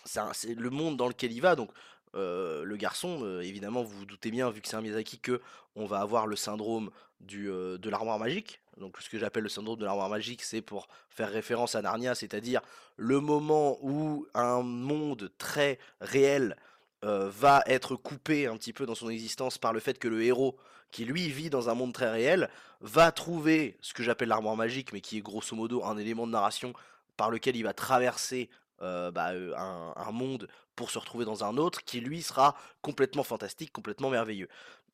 c'est 0.05 0.55
le 0.55 0.69
monde 0.69 0.97
dans 0.97 1.07
lequel 1.07 1.31
il 1.31 1.41
va. 1.41 1.55
Donc, 1.55 1.69
le 2.13 2.75
garçon, 2.75 3.39
évidemment, 3.41 3.83
vous 3.83 3.99
vous 3.99 4.05
doutez 4.05 4.31
bien, 4.31 4.49
vu 4.49 4.61
que 4.61 4.67
c'est 4.67 4.75
un 4.75 4.81
Miyazaki, 4.81 5.19
que 5.19 5.41
on 5.75 5.85
va 5.85 5.99
avoir 5.99 6.27
le 6.27 6.35
syndrome 6.35 6.89
de 7.21 7.89
l'armoire 7.89 8.19
magique. 8.19 8.61
Donc, 8.77 8.97
ce 8.99 9.09
que 9.09 9.19
j'appelle 9.19 9.43
le 9.43 9.49
syndrome 9.49 9.77
de 9.77 9.85
l'armoire 9.85 10.09
magique, 10.09 10.41
c'est 10.41 10.61
pour 10.61 10.87
faire 11.09 11.29
référence 11.29 11.75
à 11.75 11.81
Narnia, 11.81 12.15
c'est-à-dire 12.15 12.61
le 12.95 13.19
moment 13.19 13.77
où 13.81 14.25
un 14.33 14.61
monde 14.61 15.29
très 15.37 15.79
réel 15.99 16.55
va 17.01 17.61
être 17.65 17.95
coupé 17.95 18.47
un 18.47 18.57
petit 18.57 18.73
peu 18.73 18.85
dans 18.85 18.95
son 18.95 19.09
existence 19.09 19.57
par 19.57 19.73
le 19.73 19.79
fait 19.79 19.99
que 19.99 20.07
le 20.07 20.23
héros, 20.23 20.57
qui 20.91 21.05
lui 21.05 21.29
vit 21.29 21.49
dans 21.49 21.69
un 21.69 21.75
monde 21.75 21.93
très 21.93 22.09
réel, 22.09 22.49
va 22.81 23.11
trouver 23.11 23.77
ce 23.81 23.93
que 23.93 24.01
j'appelle 24.01 24.29
l'armoire 24.29 24.55
magique, 24.55 24.93
mais 24.93 25.01
qui 25.01 25.17
est 25.17 25.21
grosso 25.21 25.55
modo 25.55 25.83
un 25.83 25.97
élément 25.97 26.25
de 26.25 26.31
narration 26.31 26.73
par 27.17 27.29
lequel 27.29 27.55
il 27.55 27.63
va 27.63 27.73
traverser 27.73 28.49
euh, 28.81 29.11
bah, 29.11 29.31
euh, 29.31 29.53
un, 29.57 30.11
monde 30.11 30.47
pour 30.75 30.89
se 30.89 30.97
retrouver 30.97 31.25
dans 31.25 31.43
un 31.43 31.57
autre 31.57 31.83
qui 31.83 31.99
lui 31.99 32.21
sera 32.21 32.55
complètement 32.81 33.23
fantastique, 33.23 33.73
complètement 33.73 34.09
merveilleux. 34.09 34.47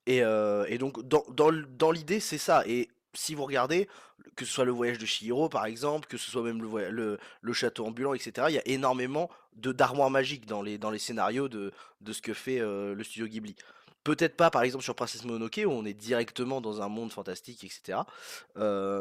Et, 0.08 0.24
euh, 0.24 0.66
donc 0.78 1.08
dans, 1.08 1.92
l'idée 1.92 2.20
c'est 2.20 2.40
ça. 2.40 2.64
Et 2.66 2.90
si 3.14 3.36
vous 3.36 3.46
regardez, 3.46 3.88
que 4.36 4.44
ce 4.44 4.52
soit 4.52 4.66
le 4.66 4.72
voyage 4.72 4.98
de 4.98 5.06
Shihiro 5.06 5.50
par 5.50 5.66
exemple, 5.66 6.08
que 6.08 6.18
ce 6.18 6.32
soit 6.32 6.42
même 6.42 6.62
le, 6.62 7.54
château 7.54 7.86
ambulant, 7.86 8.16
etc., 8.16 8.48
il 8.50 8.56
y 8.56 8.60
a 8.60 8.68
énormément 8.68 9.30
de 9.56 9.72
d'armoires 9.72 10.10
magiques 10.10 10.48
dans 10.48 10.64
les, 10.64 10.80
scénarios 11.00 11.48
de, 11.48 11.72
ce 12.12 12.22
que 12.22 12.34
fait 12.34 12.60
le 12.60 13.04
studio 13.04 13.28
Ghibli. 13.28 13.56
Peut-être 14.04 14.36
pas, 14.36 14.52
par 14.52 14.62
exemple, 14.62 14.84
sur 14.84 14.94
Princess 14.94 15.24
Mononoke, 15.26 15.62
où 15.66 15.72
on 15.72 15.84
est 15.84 15.96
directement 15.96 16.62
dans 16.62 16.82
un 16.82 16.90
monde 16.90 17.12
fantastique, 17.12 17.64
etc. 17.64 18.00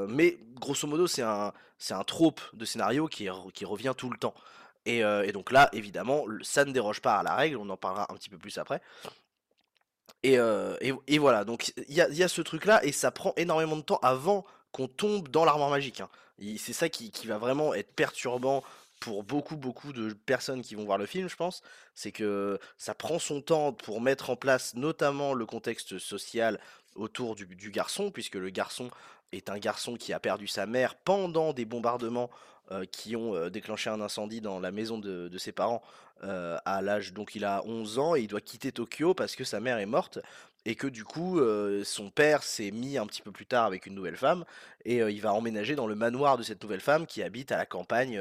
mais 0.09 0.39
grosso 0.55 0.87
modo, 0.87 1.07
c'est 1.07 1.23
un, 1.23 1.53
c'est 1.79 1.95
trope 2.07 2.41
de 2.53 2.65
scénario 2.67 3.09
qui 3.09 3.29
revient 3.29 3.95
tout 3.97 4.11
le 4.11 4.19
temps. 4.19 4.35
Et, 4.87 5.33
donc 5.33 5.51
là, 5.51 5.69
évidemment, 5.73 6.25
ça 6.43 6.65
ne 6.65 6.73
déroge 6.73 7.01
pas 7.01 7.17
à 7.17 7.23
la 7.23 7.35
règle, 7.35 7.57
on 7.57 7.69
en 7.71 7.77
parlera 7.77 8.07
un 8.13 8.17
petit 8.17 8.29
peu 8.29 8.39
plus 8.39 8.59
après. 8.59 8.81
Et, 10.23 10.39
euh, 10.39 10.77
voilà, 11.19 11.45
donc 11.45 11.73
il 11.89 11.95
y 11.95 12.23
a, 12.23 12.29
ce 12.29 12.43
truc-là, 12.43 12.85
et 12.85 12.93
ça 12.93 13.11
prend 13.11 13.33
énormément 13.37 13.77
de 13.77 13.83
temps 13.83 13.99
avant 14.03 14.45
qu'on 14.73 14.89
tombe 14.89 15.29
dans 15.29 15.45
l'armoire 15.45 15.71
magique. 15.71 16.01
hein. 16.01 16.09
C'est 16.59 16.73
ça 16.73 16.89
qui, 16.89 17.11
va 17.27 17.39
vraiment 17.39 17.75
être 17.75 17.95
perturbant 17.95 18.63
pour 19.01 19.23
beaucoup, 19.23 19.57
beaucoup 19.57 19.93
de 19.93 20.13
personnes 20.13 20.63
qui 20.63 20.75
vont 20.75 20.85
voir 20.85 20.99
le 20.99 21.07
film, 21.07 21.29
je 21.29 21.37
pense. 21.37 21.63
C'est 21.95 22.13
que 22.13 22.59
ça 22.79 22.95
prend 22.95 23.19
son 23.19 23.41
temps 23.41 23.73
pour 23.73 24.01
mettre 24.01 24.31
en 24.31 24.37
place 24.37 24.75
notamment 24.75 25.35
le 25.35 25.47
contexte 25.47 25.99
social 25.99 26.59
autour 26.95 27.37
du 27.37 27.71
garçon, 27.71 28.11
puisque 28.11 28.37
le 28.37 28.51
garçon 28.51 28.91
est 29.33 29.51
un 29.51 29.59
garçon 29.59 29.97
qui 29.97 30.13
a 30.13 30.21
perdu 30.21 30.47
sa 30.47 30.67
mère 30.67 30.95
pendant 30.95 31.53
des 31.53 31.65
bombardements 31.65 32.31
euh, 32.71 32.87
qui 32.91 33.15
ont 33.15 33.35
euh, 33.35 33.51
déclenché 33.51 33.91
un 33.91 34.01
incendie 34.01 34.41
dans 34.41 34.59
la 34.59 34.71
maison 34.71 34.99
de, 34.99 35.31
ses 35.37 35.53
parents 35.53 35.83
euh, 36.23 36.57
à 36.65 36.81
l'âge, 36.81 37.13
donc 37.13 37.35
il 37.35 37.45
a 37.45 37.63
11 37.67 37.99
ans 37.99 38.17
et 38.17 38.21
il 38.21 38.27
doit 38.27 38.41
quitter 38.41 38.73
Tokyo 38.73 39.13
parce 39.13 39.37
que 39.37 39.45
sa 39.45 39.61
mère 39.61 39.79
est 39.79 39.87
morte 39.87 40.19
et 40.65 40.75
que 40.75 40.87
du 40.87 41.05
coup 41.05 41.39
son 41.85 42.09
père 42.09 42.43
s'est 42.43 42.71
mis 42.71 42.97
un 42.97 43.07
petit 43.07 43.21
peu 43.21 43.33
plus 43.33 43.45
tard 43.45 43.67
avec 43.67 43.85
une 43.85 43.95
nouvelle 43.95 44.17
femme 44.17 44.47
et 44.87 45.01
il 45.01 45.21
va 45.21 45.35
emménager 45.35 45.75
dans 45.75 45.87
le 45.87 45.95
manoir 45.95 46.39
de 46.39 46.43
cette 46.43 46.63
nouvelle 46.63 46.81
femme 46.81 47.07
qui 47.07 47.23
habite 47.23 47.53
à 47.53 47.59
la 47.59 47.67
campagne 47.67 48.19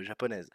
japonaise. 0.00 0.48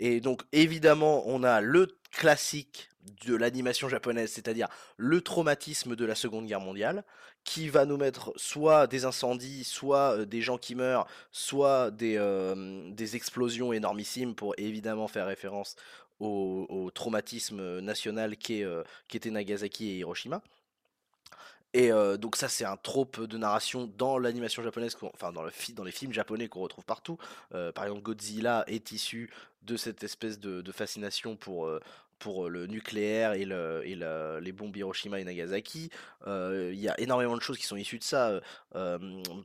Et 0.00 0.20
donc 0.20 0.42
évidemment 0.50 1.22
on 1.26 1.44
a 1.44 1.60
le 1.60 1.96
classique 2.10 2.88
de 3.24 3.36
l'animation 3.36 3.88
japonaise, 3.88 4.32
c'est-à-dire 4.32 4.66
le 4.96 5.20
traumatisme 5.20 5.94
de 5.94 6.04
la 6.04 6.16
Seconde 6.16 6.46
Guerre 6.46 6.60
mondiale, 6.60 7.04
qui 7.44 7.68
va 7.68 7.84
nous 7.84 7.96
mettre 7.96 8.32
soit 8.36 8.86
des 8.86 9.04
incendies, 9.04 9.64
soit 9.64 10.24
des 10.26 10.40
gens 10.40 10.58
qui 10.58 10.74
meurent, 10.74 11.06
soit 11.30 11.90
des, 11.90 13.16
explosions 13.16 13.72
énormissimes 13.72 14.34
pour 14.34 14.54
évidemment 14.58 15.08
faire 15.08 15.26
référence 15.26 15.76
au, 16.20 16.66
au 16.68 16.90
traumatisme 16.90 17.80
national 17.80 18.36
qu'étaient 18.36 19.30
Nagasaki 19.30 19.90
et 19.90 19.96
Hiroshima. 19.98 20.42
Et 21.74 21.90
donc 22.18 22.36
ça 22.36 22.48
c'est 22.48 22.64
un 22.64 22.76
trope 22.76 23.20
de 23.20 23.36
narration 23.36 23.90
dans 23.98 24.16
l'animation 24.16 24.62
japonaise, 24.62 24.96
enfin 25.02 25.32
dans, 25.32 25.42
les 25.42 25.90
films 25.90 26.12
japonais 26.12 26.46
qu'on 26.46 26.60
retrouve 26.60 26.84
partout. 26.84 27.18
Par 27.50 27.84
exemple 27.84 28.02
Godzilla 28.02 28.64
est 28.68 28.92
issu 28.92 29.28
de 29.62 29.76
cette 29.76 30.04
espèce 30.04 30.38
de, 30.38 30.72
fascination 30.72 31.34
pour, 31.34 31.68
pour 32.24 32.48
le 32.48 32.66
nucléaire 32.66 33.34
et, 33.34 33.44
le, 33.44 33.82
et 33.84 33.94
le- 33.94 34.40
les 34.40 34.52
bombes 34.52 34.74
Hiroshima 34.76 35.20
et 35.20 35.24
Nagasaki. 35.24 35.90
Il 36.26 36.80
y 36.86 36.88
a 36.88 36.98
énormément 36.98 37.36
de 37.36 37.42
choses 37.42 37.58
qui 37.58 37.66
sont 37.66 37.76
issues 37.76 37.98
de 37.98 38.04
ça. 38.04 38.40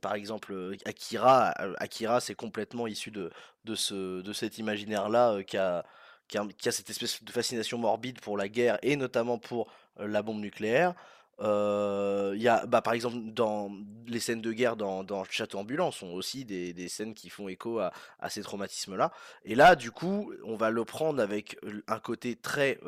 par 0.02 0.14
exemple 0.16 0.54
Akira, 0.86 1.50
Akira 1.78 2.22
c'est 2.22 2.36
complètement 2.36 2.88
issu 2.88 3.12
de, 3.12 3.32
de, 3.66 3.76
ce, 3.76 4.22
de 4.22 4.34
cet 4.34 4.58
imaginaire-là 4.58 5.44
qui 5.44 5.58
a, 5.58 5.84
qui 6.28 6.38
a, 6.38 6.72
cette 6.72 6.90
espèce 6.90 7.24
de 7.24 7.32
fascination 7.32 7.78
morbide 7.78 8.22
pour 8.22 8.38
la 8.38 8.48
guerre 8.48 8.78
et 8.82 8.96
notamment 8.96 9.38
pour 9.38 9.72
la 9.98 10.22
bombe 10.22 10.40
nucléaire. 10.40 10.94
Il 11.42 12.42
y 12.42 12.48
a, 12.48 12.66
bah, 12.66 12.82
par 12.82 12.94
exemple, 12.94 13.18
dans 13.32 13.72
les 14.08 14.20
scènes 14.20 14.42
de 14.42 14.52
guerre 14.52 14.76
dans, 14.76 15.04
dans 15.04 15.24
Château 15.24 15.60
Ambulant 15.60 15.92
sont 15.92 16.08
aussi 16.08 16.46
des, 16.46 16.88
scènes 16.90 17.14
qui 17.14 17.30
font 17.30 17.48
écho 17.48 17.80
à, 17.80 17.92
ces 18.30 18.42
traumatismes-là. 18.42 19.12
Et 19.46 19.56
là, 19.56 19.76
du 19.76 19.92
coup, 19.92 20.34
on 20.44 20.56
va 20.56 20.70
le 20.70 20.86
prendre 20.86 21.22
avec 21.22 21.58
un 21.88 22.00
côté 22.00 22.36
très, 22.36 22.80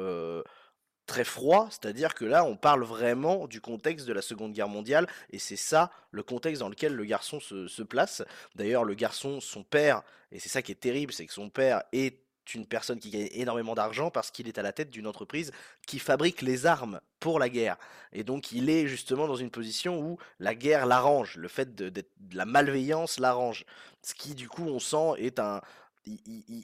très 1.05 1.23
froid, 1.23 1.67
c'est-à-dire 1.69 2.13
que 2.13 2.25
là, 2.25 2.45
on 2.45 2.55
parle 2.55 2.83
vraiment 2.83 3.47
du 3.47 3.59
contexte 3.61 4.07
de 4.07 4.13
la 4.13 4.21
Seconde 4.21 4.53
Guerre 4.53 4.69
mondiale, 4.69 5.07
et 5.29 5.39
c'est 5.39 5.57
ça 5.57 5.91
le 6.11 6.23
contexte 6.23 6.61
dans 6.61 6.69
lequel 6.69 6.95
le 6.95 7.05
garçon 7.05 7.39
se 7.39 7.83
place. 7.83 8.23
D'ailleurs, 8.55 8.83
le 8.83 8.93
garçon, 8.93 9.39
son 9.41 9.63
père, 9.63 10.03
et 10.31 10.39
c'est 10.39 10.49
ça 10.49 10.61
qui 10.61 10.71
est 10.71 10.75
terrible, 10.75 11.11
c'est 11.11 11.25
que 11.25 11.33
son 11.33 11.49
père 11.49 11.83
est 11.91 12.17
une 12.55 12.65
personne 12.65 12.99
qui 12.99 13.09
gagne 13.09 13.29
énormément 13.31 13.75
d'argent 13.75 14.09
parce 14.11 14.31
qu'il 14.31 14.47
est 14.47 14.57
à 14.57 14.61
la 14.61 14.71
tête 14.73 14.89
d'une 14.89 15.07
entreprise 15.07 15.51
qui 15.87 15.99
fabrique 15.99 16.41
les 16.41 16.65
armes 16.65 16.99
pour 17.19 17.39
la 17.39 17.49
guerre. 17.49 17.77
Et 18.13 18.23
donc 18.23 18.51
il 18.51 18.69
est 18.69 18.87
justement 18.87 19.27
dans 19.27 19.35
une 19.35 19.51
position 19.51 19.99
où 19.99 20.17
la 20.39 20.55
guerre 20.55 20.85
l'arrange, 20.85 21.37
le 21.37 21.47
fait 21.47 21.75
de, 21.75 22.03
la 22.33 22.45
malveillance 22.45 23.19
l'arrange. 23.19 23.65
Ce 24.01 24.13
qui 24.13 24.35
du 24.35 24.47
coup 24.49 24.65
on 24.65 24.79
sent 24.79 25.13
est 25.19 25.39
un, 25.39 25.61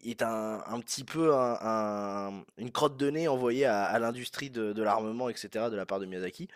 est 0.04 0.22
un, 0.24 0.64
un 0.66 0.80
petit 0.80 1.04
peu 1.04 1.36
un- 1.36 1.58
un- 1.62 2.44
une 2.58 2.72
crotte 2.72 2.98
de 2.98 3.10
nez 3.10 3.28
envoyée 3.28 3.66
à, 3.66 3.98
l'industrie 4.00 4.50
de, 4.50 4.74
de 4.74 4.84
l'armement, 4.84 5.30
etc. 5.30 5.70
de 5.70 5.76
la 5.76 5.86
part 5.86 6.00
de 6.00 6.06
Miyazaki. 6.06 6.48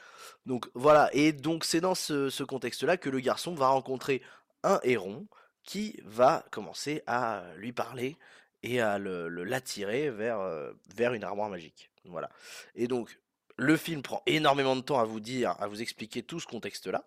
Donc 0.46 0.68
voilà, 0.74 1.10
et 1.14 1.32
donc 1.32 1.64
c'est 1.64 1.82
dans 1.82 1.96
ce, 1.96 2.30
ce 2.30 2.44
contexte-là 2.44 2.98
que 2.98 3.10
le 3.10 3.20
garçon 3.20 3.54
va 3.54 3.68
rencontrer 3.68 4.22
un 4.64 4.80
héron 4.84 5.28
qui 5.64 6.00
va 6.06 6.44
commencer 6.50 7.04
à 7.06 7.44
lui 7.58 7.72
parler 7.72 8.18
et 8.64 8.80
à 8.80 8.98
le, 8.98 9.28
l'attirer 9.44 10.10
vers, 10.10 10.40
euh, 10.40 10.72
vers 10.96 11.14
une 11.14 11.24
armoire 11.24 11.50
magique. 11.50 11.92
Voilà. 12.06 12.30
Et 12.76 12.88
donc, 12.88 13.20
le 13.58 13.78
film 13.78 14.02
prend 14.02 14.24
énormément 14.26 14.76
de 14.76 14.82
temps 14.82 15.00
à 15.00 15.06
vous 15.06 15.20
dire, 15.20 15.56
à 15.60 15.68
vous 15.68 15.82
expliquer 15.82 16.24
tout 16.24 16.40
ce 16.40 16.48
contexte-là. 16.48 17.04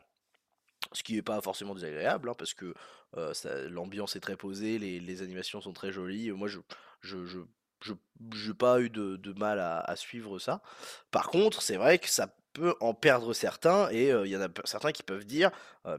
Ce 0.93 1.03
qui 1.03 1.15
n'est 1.15 1.23
pas 1.23 1.41
forcément 1.41 1.75
désagréable, 1.75 2.29
hein, 2.29 2.35
parce 2.37 2.55
que 2.55 2.75
euh, 3.17 3.33
l'ambiance 3.71 4.17
est 4.17 4.21
très 4.21 4.37
posée, 4.37 4.79
les, 4.79 5.23
animations 5.23 5.61
sont 5.61 5.73
très 5.73 5.93
jolies. 5.93 6.31
Moi, 6.31 6.47
je 6.49 6.61
je, 7.01 7.25
je, 7.25 7.41
je- 7.81 8.53
pas 8.53 8.81
eu 8.81 8.91
de, 8.91 9.17
de 9.17 9.33
mal 9.33 9.59
à, 9.61 9.97
suivre 9.97 10.39
ça. 10.39 10.63
Par 11.11 11.29
contre, 11.29 11.63
c'est 11.63 11.77
vrai 11.77 11.99
que 11.99 12.09
ça 12.09 12.35
peut 12.53 12.75
en 12.81 12.95
perdre 12.95 13.33
certains, 13.33 13.89
et 13.91 14.13
euh, 14.13 14.27
il 14.27 14.31
y 14.31 14.37
en 14.37 14.43
a 14.43 14.49
certains 14.65 14.93
qui 14.93 15.03
peuvent 15.03 15.25
dire 15.25 15.51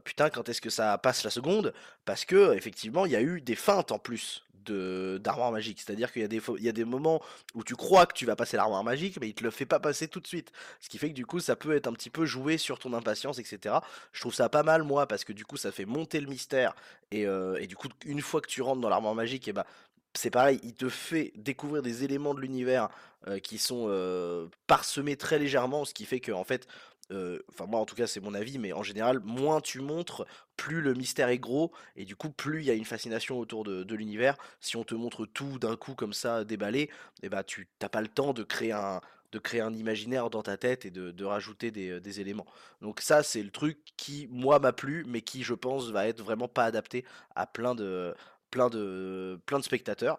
Putain, 0.04 0.30
quand 0.30 0.48
est-ce 0.48 0.60
que 0.60 0.70
ça 0.70 0.96
passe 0.98 1.22
la 1.24 1.30
seconde? 1.30 1.74
Parce 2.04 2.24
que, 2.24 2.54
effectivement, 2.54 3.06
il 3.06 3.12
y 3.12 3.16
a 3.16 3.22
eu 3.22 3.40
des 3.40 3.56
feintes 3.56 3.92
en 3.92 3.98
plus 3.98 4.45
d'armoire 4.70 5.52
magique. 5.52 5.80
C'est-à-dire 5.80 6.12
qu'il 6.12 6.22
y 6.22 6.24
a 6.24 6.28
des, 6.28 6.40
il 6.58 6.66
y 6.66 6.72
des 6.72 6.84
moments 6.84 7.22
où 7.54 7.64
tu 7.64 7.76
crois 7.76 8.06
que 8.06 8.14
tu 8.14 8.26
vas 8.26 8.36
passer 8.36 8.56
l'armoire 8.56 8.84
magique, 8.84 9.18
mais 9.20 9.28
il 9.28 9.34
te 9.34 9.44
le 9.44 9.50
fait 9.50 9.66
pas 9.66 9.80
passer 9.80 10.08
tout 10.08 10.20
de 10.20 10.26
suite. 10.26 10.52
Ce 10.80 10.88
qui 10.88 10.98
fait 10.98 11.10
que 11.10 11.14
du 11.14 11.26
coup, 11.26 11.40
ça 11.40 11.56
peut 11.56 11.74
être 11.74 11.86
un 11.86 11.92
petit 11.92 12.10
peu 12.10 12.26
joué 12.26 12.58
sur 12.58 12.78
ton 12.78 12.92
impatience, 12.92 13.38
etc. 13.38 13.76
Je 14.12 14.20
trouve 14.20 14.34
ça 14.34 14.48
pas 14.48 14.62
mal, 14.62 14.82
moi, 14.82 15.06
parce 15.06 15.24
que 15.24 15.32
du 15.32 15.44
coup, 15.44 15.56
ça 15.56 15.72
fait 15.72 15.84
monter 15.86 16.20
le 16.20 16.26
mystère. 16.26 16.74
Et, 17.10 17.26
euh, 17.26 17.56
et 17.60 17.66
du 17.66 17.76
coup, 17.76 17.88
une 18.04 18.20
fois 18.20 18.40
que 18.40 18.48
tu 18.48 18.62
rentres 18.62 18.80
dans 18.80 18.88
l'armoire 18.88 19.14
magique, 19.14 19.48
et 19.48 19.52
bah, 19.52 19.66
c'est 20.14 20.30
pareil, 20.30 20.60
il 20.62 20.74
te 20.74 20.88
fait 20.88 21.32
découvrir 21.36 21.82
des 21.82 22.04
éléments 22.04 22.34
de 22.34 22.40
l'univers 22.40 22.88
euh, 23.28 23.38
qui 23.38 23.58
sont 23.58 23.86
euh, 23.88 24.46
parsemés 24.66 25.16
très 25.16 25.38
légèrement, 25.38 25.84
ce 25.84 25.94
qui 25.94 26.04
fait 26.04 26.20
que, 26.20 26.32
en 26.32 26.44
fait, 26.44 26.66
enfin, 27.10 27.66
moi 27.66 27.80
en 27.80 27.86
tout 27.86 27.94
cas, 27.94 28.06
c'est 28.06 28.20
mon 28.20 28.34
avis, 28.34 28.58
mais 28.58 28.72
en 28.72 28.82
général, 28.82 29.20
moins 29.20 29.60
tu 29.60 29.80
montres, 29.80 30.26
plus 30.56 30.80
le 30.80 30.94
mystère 30.94 31.28
est 31.28 31.38
gros, 31.38 31.72
et 31.96 32.04
du 32.04 32.16
coup, 32.16 32.30
plus 32.30 32.60
il 32.62 32.66
y 32.66 32.70
a 32.70 32.74
une 32.74 32.84
fascination 32.84 33.38
autour 33.38 33.64
de, 33.64 33.94
l'univers. 33.94 34.36
Si 34.60 34.76
on 34.76 34.84
te 34.84 34.94
montre 34.94 35.26
tout 35.26 35.58
d'un 35.58 35.76
coup 35.76 35.94
comme 35.94 36.12
ça, 36.12 36.44
déballé, 36.44 36.90
et 37.22 37.28
bah, 37.28 37.44
tu 37.44 37.68
t'as 37.78 37.88
pas 37.88 38.00
le 38.02 38.08
temps 38.08 38.32
de 38.32 38.42
créer 38.42 38.72
un 38.72 39.00
de 39.32 39.38
créer 39.40 39.60
un 39.60 39.74
imaginaire 39.74 40.30
dans 40.30 40.42
ta 40.42 40.56
tête 40.56 40.86
et 40.86 40.90
de, 40.90 41.24
rajouter 41.24 41.70
des, 41.70 41.90
euh, 41.90 42.00
des 42.00 42.20
éléments. 42.20 42.46
Donc 42.80 43.00
ça, 43.00 43.22
c'est 43.22 43.42
le 43.42 43.50
truc 43.50 43.78
qui, 43.96 44.28
moi, 44.30 44.58
m'a 44.60 44.72
plu, 44.72 45.04
mais 45.06 45.20
qui, 45.20 45.42
je 45.42 45.54
pense, 45.54 45.90
va 45.90 46.06
être 46.06 46.22
vraiment 46.22 46.48
pas 46.48 46.64
adapté 46.64 47.04
à 47.34 47.46
plein 47.46 47.74
de, 47.74 48.14
plein 48.50 48.70
de, 48.70 49.38
plein 49.46 49.58
de 49.58 49.64
spectateurs. 49.64 50.18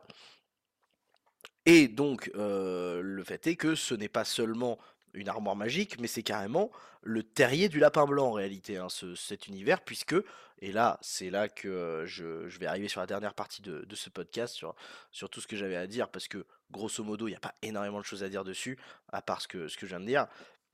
Et 1.66 1.88
donc, 1.88 2.32
euh, 2.36 3.02
le 3.02 3.24
fait 3.24 3.46
est 3.48 3.56
que 3.56 3.76
ce 3.76 3.94
n'est 3.94 4.10
pas 4.10 4.24
seulement 4.26 4.78
une 5.14 5.30
armoire 5.30 5.56
magique, 5.56 6.00
mais 6.00 6.08
c'est 6.08 6.24
carrément 6.24 6.72
le 7.02 7.24
terrier 7.24 7.70
du 7.70 7.80
lapin 7.80 8.06
blanc 8.06 8.28
en 8.28 8.32
réalité, 8.34 8.78
hein, 8.78 8.90
ce- 8.90 9.16
cet 9.16 9.48
univers, 9.48 9.82
puisque, 9.82 10.16
et 10.60 10.72
là, 10.72 10.98
c'est 11.02 11.30
là 11.30 11.48
que 11.50 11.68
euh, 11.68 12.06
je, 12.06 12.24
vais 12.60 12.66
arriver 12.66 12.88
sur 12.88 13.00
la 13.00 13.08
dernière 13.08 13.34
partie 13.34 13.62
de, 13.62 13.86
ce 13.96 14.10
podcast, 14.10 14.54
sur, 15.12 15.30
tout 15.30 15.42
ce 15.42 15.48
que 15.48 15.56
j'avais 15.56 15.76
à 15.76 15.88
dire, 15.88 16.10
parce 16.10 16.28
que, 16.28 16.46
grosso 16.72 17.04
modo, 17.04 17.28
il 17.28 17.32
n'y 17.32 17.38
a 17.38 17.40
pas 17.42 17.56
énormément 17.62 18.00
de 18.00 18.06
choses 18.06 18.24
à 18.24 18.30
dire 18.30 18.44
dessus, 18.44 18.78
à 19.12 19.22
part 19.22 19.42
ce 19.42 19.48
que, 19.48 19.68
ce 19.68 19.78
que 19.78 19.86
je 19.86 19.92
viens 19.92 20.00
de 20.00 20.06
dire. 20.06 20.28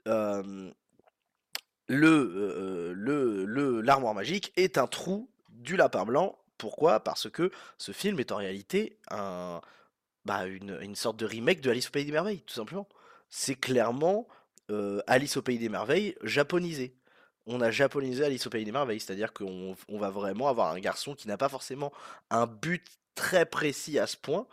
Euh, 0.08 0.72
le, 1.88 3.82
l'armoire 3.82 4.14
magique 4.14 4.54
est 4.56 4.78
un 4.78 4.88
trou 4.88 5.30
du 5.50 5.76
lapin 5.76 6.06
blanc. 6.06 6.38
Pourquoi? 6.58 7.02
Parce 7.02 7.30
que 7.30 7.52
ce 7.78 7.92
film 7.92 8.20
est 8.20 8.32
en 8.32 8.38
réalité 8.38 8.98
un, 9.12 9.62
bah, 10.26 10.46
une, 10.46 10.80
une 10.82 10.96
sorte 10.96 11.18
de 11.18 11.26
remake 11.26 11.62
de 11.62 11.70
Alice 11.70 11.88
au 11.88 11.92
Pays 11.92 12.06
des 12.06 12.12
Merveilles, 12.12 12.42
tout 12.42 12.54
simplement. 12.54 12.88
C'est 13.36 13.56
clairement 13.56 14.28
Alice 15.08 15.38
au 15.38 15.42
Pays 15.42 15.58
des 15.58 15.68
Merveilles 15.68 16.16
japonisé. 16.22 16.96
On 17.48 17.62
a 17.62 17.72
japonisé 17.72 18.24
Alice 18.24 18.46
au 18.46 18.52
Pays 18.52 18.64
des 18.64 18.72
Merveilles, 18.72 19.00
c'est-à-dire 19.00 19.34
qu'on 19.34 19.76
on 19.90 19.98
va 19.98 20.12
vraiment 20.12 20.50
avoir 20.50 20.72
un 20.72 20.80
garçon 20.80 21.16
qui 21.16 21.28
n'a 21.28 21.36
pas 21.36 21.50
forcément 21.50 21.92
un 22.30 22.46
but 22.46 22.86
très 23.16 23.48
précis 23.48 23.98
à 23.98 24.06
ce 24.06 24.18
point, 24.18 24.46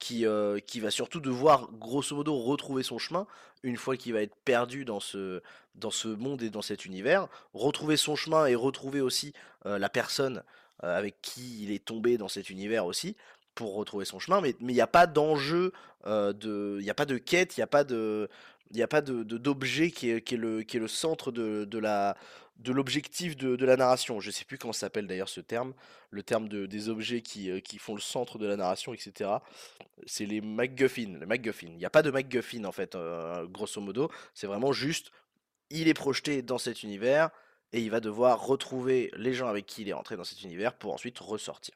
qui, 0.00 0.24
va 0.24 0.90
surtout 0.90 1.20
devoir, 1.20 1.70
grosso 1.74 2.16
modo, 2.16 2.36
retrouver 2.36 2.82
son 2.82 2.98
chemin 2.98 3.28
une 3.62 3.76
fois 3.76 3.96
qu'il 3.96 4.14
va 4.14 4.22
être 4.22 4.34
perdu 4.44 4.84
dans 4.84 4.98
ce, 4.98 5.40
monde 6.04 6.42
et 6.42 6.50
dans 6.50 6.60
cet 6.60 6.86
univers, 6.86 7.28
retrouver 7.52 7.96
son 7.96 8.16
chemin 8.16 8.46
et 8.46 8.56
retrouver 8.56 9.00
aussi 9.00 9.32
la 9.64 9.88
personne 9.88 10.42
avec 10.80 11.22
qui 11.22 11.62
il 11.62 11.70
est 11.70 11.84
tombé 11.84 12.18
dans 12.18 12.26
cet 12.26 12.50
univers 12.50 12.84
aussi, 12.84 13.16
pour 13.54 13.74
retrouver 13.74 14.04
son 14.04 14.18
chemin, 14.18 14.40
mais 14.40 14.54
mais 14.60 14.72
il 14.72 14.76
n'y 14.76 14.80
a 14.82 14.86
pas 14.86 15.06
d'enjeu, 15.06 15.72
euh, 16.06 16.32
il 16.78 16.84
n'y 16.84 16.90
a 16.90 16.94
pas 16.94 17.06
de 17.06 17.18
quête, 17.18 17.56
il 17.56 17.60
n'y 17.60 17.64
a 17.64 17.66
pas 17.66 17.84
pas 18.88 19.00
de, 19.02 19.22
de- 19.22 19.38
d'objet 19.38 19.90
qui 19.90 20.10
est, 20.10 20.32
le, 20.32 20.62
qui 20.62 20.76
est 20.76 20.80
le 20.80 20.88
centre 20.88 21.30
de, 21.32 21.64
de 21.64 21.78
la, 21.78 22.16
de 22.58 22.72
l'objectif 22.72 23.36
de, 23.36 23.56
de 23.56 23.64
la 23.64 23.76
narration. 23.76 24.20
Je 24.20 24.30
sais 24.30 24.44
plus 24.44 24.58
comment 24.58 24.72
s'appelle 24.72 25.06
d'ailleurs 25.06 25.28
ce 25.28 25.40
terme, 25.40 25.74
le 26.10 26.22
terme 26.22 26.48
de, 26.48 26.66
des 26.66 26.88
objets 26.88 27.20
qui, 27.22 27.50
euh, 27.50 27.60
qui 27.60 27.78
font 27.78 27.94
le 27.94 28.00
centre 28.00 28.38
de 28.38 28.46
la 28.46 28.56
narration, 28.56 28.92
etc. 28.94 29.30
C'est 30.06 30.26
les 30.26 30.40
MacGuffin, 30.40 31.18
les 31.20 31.26
MacGuffin. 31.26 31.68
Il 31.68 31.78
n'y 31.78 31.84
a 31.84 31.90
pas 31.90 32.02
de 32.02 32.10
MacGuffin 32.10 32.64
en 32.64 32.72
fait, 32.72 32.94
euh, 32.94 33.46
grosso 33.46 33.80
modo. 33.80 34.10
C'est 34.34 34.46
vraiment 34.46 34.72
juste 34.72 35.10
il 35.70 35.88
est 35.88 35.94
projeté 35.94 36.42
dans 36.42 36.58
cet 36.58 36.82
univers 36.82 37.30
et 37.74 37.80
il 37.80 37.90
va 37.90 37.98
devoir 37.98 38.46
retrouver 38.46 39.10
les 39.16 39.34
gens 39.34 39.48
avec 39.48 39.66
qui 39.66 39.82
il 39.82 39.88
est 39.88 39.94
entré 39.94 40.16
dans 40.16 40.22
cet 40.22 40.42
univers 40.42 40.74
pour 40.74 40.94
ensuite 40.94 41.18
ressortir. 41.18 41.74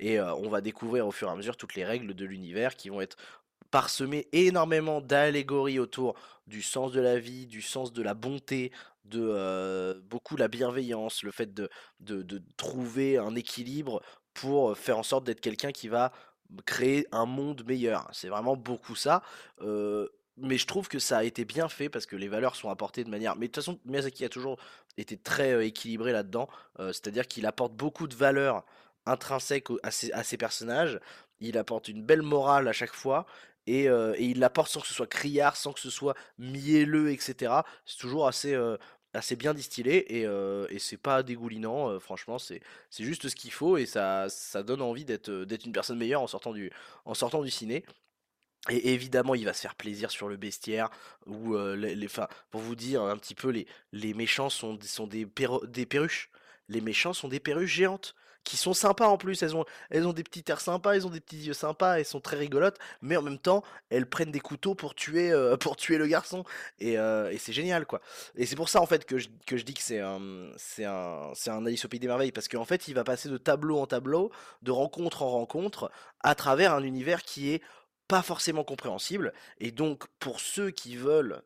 Et 0.00 0.20
on 0.20 0.48
va 0.50 0.60
découvrir 0.60 1.06
au 1.06 1.12
fur 1.12 1.28
et 1.28 1.30
à 1.30 1.36
mesure 1.36 1.56
toutes 1.56 1.76
les 1.76 1.84
règles 1.84 2.14
de 2.14 2.24
l'univers 2.24 2.74
qui 2.74 2.88
vont 2.88 3.00
être 3.00 3.16
parsemées 3.70 4.26
énormément 4.32 5.00
d'allégories 5.00 5.78
autour 5.78 6.16
du 6.48 6.62
sens 6.62 6.90
de 6.90 7.00
la 7.00 7.20
vie, 7.20 7.46
du 7.46 7.62
sens 7.62 7.92
de 7.92 8.02
la 8.02 8.14
bonté, 8.14 8.72
de 9.04 10.02
beaucoup 10.10 10.36
la 10.36 10.48
bienveillance, 10.48 11.22
le 11.22 11.30
fait 11.30 11.54
de, 11.54 11.70
de, 12.00 12.42
trouver 12.56 13.16
un 13.16 13.36
équilibre 13.36 14.02
pour 14.34 14.76
faire 14.76 14.98
en 14.98 15.04
sorte 15.04 15.24
d'être 15.24 15.40
quelqu'un 15.40 15.70
qui 15.70 15.86
va 15.86 16.10
créer 16.64 17.06
un 17.12 17.24
monde 17.24 17.64
meilleur. 17.64 18.08
C'est 18.12 18.28
vraiment 18.28 18.56
beaucoup 18.56 18.96
ça 18.96 19.22
mais 20.38 20.58
je 20.58 20.66
trouve 20.66 20.88
que 20.88 20.98
ça 20.98 21.18
a 21.18 21.24
été 21.24 21.44
bien 21.44 21.68
fait 21.68 21.88
parce 21.88 22.06
que 22.06 22.16
les 22.16 22.28
valeurs 22.28 22.56
sont 22.56 22.70
apportées 22.70 23.04
de 23.04 23.10
manière. 23.10 23.36
Mais 23.36 23.46
de 23.46 23.52
toute 23.52 23.64
façon, 23.64 23.78
Miyazaki 23.84 24.24
a 24.24 24.28
toujours 24.28 24.58
été 24.98 25.16
très 25.16 25.66
équilibré 25.66 26.12
là-dedans. 26.12 26.48
C'est-à-dire 26.78 27.26
qu'il 27.26 27.46
apporte 27.46 27.74
beaucoup 27.74 28.06
de 28.06 28.14
valeurs 28.14 28.64
intrinsèques 29.06 29.68
à 29.82 29.90
ses, 29.90 30.36
personnages. 30.36 31.00
Il 31.40 31.56
apporte 31.58 31.88
une 31.88 32.02
belle 32.02 32.22
morale 32.22 32.68
à 32.68 32.72
chaque 32.72 32.94
fois. 32.94 33.26
Et, 33.66 33.88
il 34.18 34.38
l'apporte 34.38 34.70
sans 34.70 34.80
que 34.80 34.86
ce 34.86 34.94
soit 34.94 35.06
criard, 35.06 35.56
sans 35.56 35.72
que 35.72 35.80
ce 35.80 35.90
soit 35.90 36.14
mielleux, 36.38 37.10
etc. 37.12 37.52
C'est 37.86 37.98
toujours 37.98 38.26
assez, 38.28 38.54
assez 39.14 39.36
bien 39.36 39.54
distillé 39.54 40.20
et, 40.20 40.26
et 40.70 40.78
c'est 40.78 40.98
pas 40.98 41.22
dégoulinant. 41.22 41.98
franchement, 41.98 42.38
c'est 42.38 42.60
juste 42.98 43.28
ce 43.28 43.36
qu'il 43.36 43.52
faut 43.52 43.78
et 43.78 43.86
ça, 43.86 44.28
ça 44.28 44.62
donne 44.62 44.82
envie 44.82 45.06
d'être 45.06 45.30
une 45.64 45.72
personne 45.72 45.98
meilleure 45.98 46.20
en 46.20 46.26
sortant 46.26 46.52
du, 46.52 46.70
en 47.06 47.14
sortant 47.14 47.42
du 47.42 47.50
ciné. 47.50 47.84
Et 48.68 48.92
évidemment, 48.92 49.34
il 49.34 49.44
va 49.44 49.52
se 49.52 49.60
faire 49.60 49.74
plaisir 49.74 50.10
sur 50.10 50.28
le 50.28 50.36
bestiaire, 50.36 50.90
où 51.26 51.56
les, 51.56 52.08
pour 52.50 52.60
vous 52.60 52.76
dire 52.76 53.02
un 53.02 53.16
petit 53.16 53.34
peu, 53.34 53.50
les, 53.92 54.14
méchants 54.14 54.50
sont, 54.50 54.74
des, 55.06 55.26
perruches. 55.86 56.30
Les 56.68 56.80
méchants 56.80 57.12
sont 57.12 57.28
des 57.28 57.40
perruches 57.40 57.72
géantes, 57.72 58.14
qui 58.46 58.56
sont 58.56 58.74
sympas 58.74 59.08
en 59.08 59.18
plus. 59.18 59.42
Elles 59.42 59.54
ont, 59.54 60.12
des 60.12 60.22
petits 60.22 60.44
airs 60.48 60.60
sympas, 60.60 60.94
elles 60.94 61.06
ont 61.06 61.10
des 61.10 61.20
petits 61.20 61.44
yeux 61.44 61.52
sympas, 61.52 61.98
elles 61.98 62.04
sont 62.04 62.20
très 62.20 62.36
rigolotes, 62.36 62.78
mais 63.02 63.16
en 63.16 63.22
même 63.22 63.38
temps, 63.38 63.62
elles 63.90 64.08
prennent 64.08 64.30
des 64.30 64.40
couteaux 64.40 64.74
pour 64.74 64.94
tuer, 64.94 65.30
le 65.30 66.06
garçon. 66.06 66.44
Et, 66.78 66.96
c'est 67.38 67.52
génial, 67.52 67.86
quoi. 67.86 68.00
Et 68.36 68.46
c'est 68.46 68.56
pour 68.56 68.68
ça, 68.68 68.80
en 68.80 68.86
fait, 68.86 69.04
que 69.04 69.18
je, 69.18 69.28
dis 69.28 69.74
que 69.74 69.82
c'est 69.82 70.00
un, 70.00 70.20
un, 70.80 71.32
c'est 71.34 71.50
un 71.50 71.66
Alice 71.66 71.84
au 71.84 71.88
Pays 71.88 72.00
des 72.00 72.06
Merveilles, 72.06 72.32
parce 72.32 72.48
qu'en 72.48 72.64
fait, 72.64 72.88
il 72.88 72.94
va 72.94 73.04
passer 73.04 73.28
de 73.28 73.36
tableau 73.36 73.78
en 73.78 73.86
tableau, 73.86 74.30
de 74.62 74.70
rencontre 74.70 75.22
en 75.22 75.30
rencontre, 75.30 75.90
à 76.20 76.34
travers 76.34 76.72
un 76.72 76.82
univers 76.82 77.22
qui 77.22 77.52
est 77.52 77.62
pas 78.08 78.22
forcément 78.22 78.64
compréhensible. 78.64 79.32
Et 79.58 79.70
donc, 79.70 80.04
pour 80.18 80.40
ceux 80.40 80.70
qui 80.70 80.96
veulent 80.96 81.42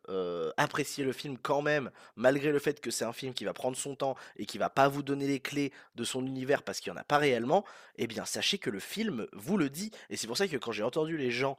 apprécier 0.57 1.05
le 1.05 1.13
film 1.13 1.39
quand 1.39 1.63
même, 1.63 1.91
malgré 2.17 2.53
le 2.53 2.59
fait 2.59 2.81
que 2.81 2.91
c'est 2.91 3.05
un 3.05 3.13
film 3.13 3.35
qui 3.35 3.45
va 3.45 3.53
prendre 3.53 3.77
son 3.77 3.95
temps 3.95 4.17
et 4.37 4.47
qui 4.47 4.59
va 4.59 4.71
pas 4.71 4.89
vous 4.89 5.03
donner 5.03 5.27
les 5.27 5.41
clés 5.41 5.73
de 5.95 6.05
son 6.05 6.25
univers 6.27 6.63
parce 6.63 6.81
qu'il 6.81 6.93
n'y 6.93 6.99
en 6.99 7.01
a 7.01 7.05
pas 7.05 7.19
réellement, 7.19 7.65
eh 7.97 8.07
bien, 8.07 8.25
sachez 8.25 8.59
que 8.59 8.71
le 8.71 8.81
film 8.81 9.27
vous 9.33 9.57
le 9.57 9.71
dit. 9.71 9.91
Et 10.11 10.17
c'est 10.17 10.27
pour 10.27 10.37
ça 10.37 10.49
que 10.49 10.57
quand 10.57 10.73
j'ai 10.73 10.83
entendu 10.83 11.17
les 11.17 11.31
gens 11.31 11.57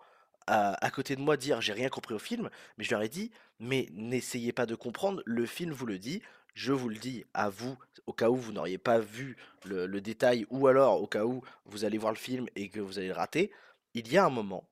à, 0.48 0.92
côté 0.92 1.16
de 1.16 1.22
moi 1.22 1.38
dire 1.38 1.62
j'ai 1.62 1.74
rien 1.74 1.90
compris 1.90 2.14
au 2.14 2.20
film, 2.20 2.50
mais 2.78 2.84
je 2.84 2.92
leur 2.92 3.02
ai 3.02 3.10
dit, 3.10 3.32
mais 3.60 3.88
n'essayez 3.94 4.52
pas 4.52 4.66
de 4.66 4.76
comprendre, 4.76 5.22
le 5.26 5.46
film 5.46 5.72
vous 5.72 5.86
le 5.86 5.98
dit. 5.98 6.22
Je 6.54 6.74
vous 6.74 6.90
le 6.90 6.98
dis 6.98 7.24
à 7.34 7.50
vous, 7.50 7.78
au 8.08 8.14
cas 8.14 8.30
où 8.30 8.36
vous 8.36 8.52
n'auriez 8.52 8.78
pas 8.78 9.00
vu 9.00 9.38
le, 9.64 9.88
le 9.88 10.02
détail, 10.02 10.46
ou 10.50 10.68
alors 10.68 11.02
au 11.02 11.08
cas 11.08 11.24
où 11.24 11.42
vous 11.66 11.86
allez 11.86 11.98
voir 11.98 12.12
le 12.12 12.18
film 12.18 12.48
et 12.58 12.68
que 12.68 12.82
vous 12.82 12.98
allez 13.00 13.08
le 13.08 13.14
rater, 13.14 13.52
il 13.94 14.12
y 14.12 14.18
a 14.18 14.26
un 14.26 14.30
moment 14.30 14.68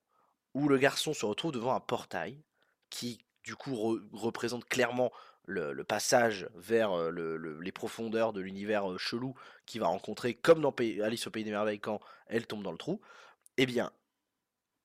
où 0.53 0.67
le 0.67 0.77
garçon 0.77 1.13
se 1.13 1.25
retrouve 1.25 1.51
devant 1.51 1.75
un 1.75 1.79
portail 1.79 2.41
qui 2.89 3.25
du 3.43 3.55
coup 3.55 3.99
représente 4.11 4.65
clairement 4.65 5.11
le, 5.45 5.83
passage 5.83 6.47
vers 6.55 7.11
les 7.11 7.71
profondeurs 7.71 8.33
de 8.33 8.41
l'univers 8.41 8.99
chelou 8.99 9.33
qu'il 9.65 9.81
va 9.81 9.87
rencontrer 9.87 10.35
comme 10.35 10.61
dans 10.61 10.73
Alice 11.03 11.25
au 11.27 11.31
Pays 11.31 11.43
des 11.43 11.51
Merveilles 11.51 11.79
quand 11.79 11.99
elle 12.27 12.45
tombe 12.45 12.63
dans 12.63 12.71
le 12.71 12.77
trou. 12.77 13.01
Eh 13.57 13.65
bien, 13.65 13.91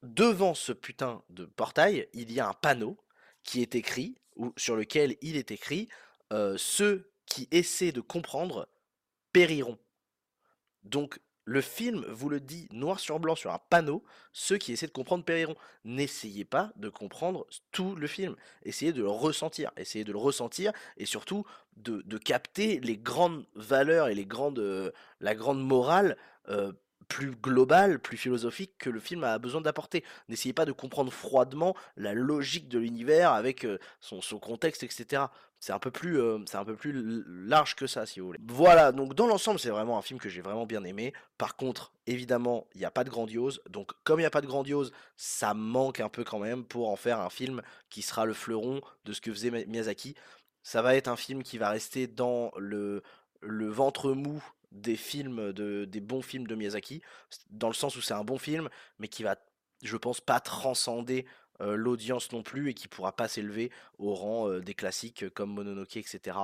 devant 0.03 0.55
ce 0.55 0.73
putain 0.73 1.23
de 1.29 1.45
portail, 1.45 2.09
il 2.15 2.33
y 2.33 2.41
a 2.41 2.49
un 2.49 2.55
panneau 2.55 2.99
qui 3.43 3.61
est 3.61 3.75
écrit, 3.75 4.17
ou 4.37 4.53
sur 4.57 4.75
lequel 4.75 5.17
il 5.21 5.37
est 5.37 5.51
écrit 5.51 5.89
Ceux 6.57 7.11
qui 7.27 7.49
essaient 7.51 7.93
de 7.93 8.01
comprendre 8.01 8.69
périront. 9.33 9.79
Donc 10.83 11.21
le 11.45 11.61
film 11.61 12.05
vous 12.09 12.29
le 12.29 12.41
dit 12.41 12.69
noir 12.73 12.99
sur 12.99 13.21
blanc 13.21 13.35
sur 13.35 13.53
un 13.53 13.61
panneau, 13.71 14.03
ceux 14.33 14.57
qui 14.57 14.73
essaient 14.73 14.87
de 14.87 14.93
comprendre 14.93 15.25
périront. 15.25 15.57
N'essayez 15.85 16.45
pas 16.45 16.73
de 16.77 16.89
comprendre 16.89 17.47
tout 17.73 17.95
le 17.95 18.07
film, 18.07 18.37
essayez 18.65 18.93
de 18.93 19.03
le 19.03 19.09
ressentir, 19.09 19.71
essayez 19.77 20.05
de 20.05 20.13
le 20.13 20.19
ressentir 20.19 20.73
et 20.97 21.07
surtout 21.07 21.45
de, 21.77 22.03
capter 22.19 22.81
les 22.81 22.97
grandes 22.97 23.47
valeurs 23.55 24.09
et 24.09 24.27
euh, 24.59 24.91
la 25.21 25.35
grande 25.35 25.63
morale 25.63 26.17
euh, 26.49 26.73
plus 27.09 27.33
globale, 27.33 27.99
plus 27.99 28.17
philosophique 28.17 28.73
que 28.79 28.91
le 28.91 29.01
film 29.01 29.25
a 29.25 29.39
besoin 29.39 29.61
d'apporter. 29.61 30.05
N'essayez 30.29 30.53
pas 30.53 30.65
de 30.65 30.73
comprendre 30.73 31.13
froidement 31.13 31.77
la 31.97 32.15
logique 32.15 32.69
de 32.69 32.79
l'univers 32.79 33.33
avec 33.33 33.65
euh, 33.65 33.79
son, 34.01 34.21
contexte, 34.39 34.83
etc. 34.83 35.25
C'est 35.65 35.73
un 35.73 35.79
peu 35.79 35.91
plus, 35.91 36.21
euh, 36.21 36.41
c'est 36.45 36.59
un 36.59 36.65
peu 36.67 36.77
plus 36.77 37.25
large 37.27 37.75
que 37.75 37.87
ça, 37.87 38.05
si 38.05 38.21
vous 38.21 38.27
voulez. 38.27 38.39
Voilà, 38.49 38.93
donc 38.93 39.15
dans 39.15 39.27
l'ensemble, 39.27 39.59
c'est 39.59 39.71
vraiment 39.71 39.97
un 39.97 40.03
film 40.03 40.21
que 40.21 40.29
j'ai 40.29 40.43
vraiment 40.43 40.67
bien 40.67 40.85
aimé. 40.85 41.15
Par 41.39 41.57
contre, 41.57 41.91
évidemment, 42.07 42.67
il 42.75 42.81
n'y 42.81 42.85
a 42.85 42.91
pas 42.91 43.03
de 43.03 43.09
grandiose. 43.09 43.63
Donc, 43.71 43.93
comme 44.05 44.21
il 44.21 44.25
n'y 44.25 44.27
a 44.27 44.31
pas 44.31 44.43
de 44.43 44.47
grandiose, 44.47 44.93
ça 45.17 45.55
manque 45.55 46.01
un 46.01 46.11
peu 46.11 46.23
quand 46.23 46.39
même 46.39 46.67
pour 46.67 46.91
en 46.91 46.97
faire 46.97 47.19
un 47.19 47.31
film 47.31 47.63
qui 47.89 48.03
sera 48.03 48.27
le 48.27 48.35
fleuron 48.35 48.83
de 49.07 49.15
ce 49.15 49.23
que 49.23 49.33
faisait 49.33 49.51
Miyazaki. 49.51 50.15
Ça 50.63 50.83
va 50.83 50.97
être 50.97 51.09
un 51.09 51.17
film 51.17 51.43
qui 51.43 51.57
va 51.57 51.71
rester 51.71 52.09
dans 52.09 52.53
le, 52.59 53.03
le 53.41 53.69
ventre 53.71 54.13
mou 54.13 54.45
des 54.71 54.97
films, 54.97 55.55
de, 55.55 55.87
des 55.87 56.01
bons 56.01 56.21
films 56.21 56.47
de 56.47 56.57
Miyazaki, 56.57 57.01
dans 57.49 57.69
le 57.69 57.75
sens 57.75 57.97
où 57.97 58.03
c'est 58.03 58.13
un 58.13 58.25
bon 58.25 58.37
film, 58.37 58.69
mais 58.99 59.09
qui 59.09 59.23
va, 59.23 59.37
je 59.83 59.97
pense, 59.97 60.21
pas 60.21 60.41
transcender 60.41 61.25
euh, 61.61 61.77
l'audience 61.77 62.33
non 62.33 62.43
plus 62.43 62.71
et 62.71 62.75
qui 62.75 62.89
pourra 62.89 63.13
pas 63.13 63.29
s'élever 63.29 63.71
au 63.99 64.15
rang 64.15 64.49
euh, 64.49 64.61
des 64.61 64.75
classiques 64.75 65.29
comme 65.31 65.53
Mononoke, 65.53 65.97
etc. 65.97 66.37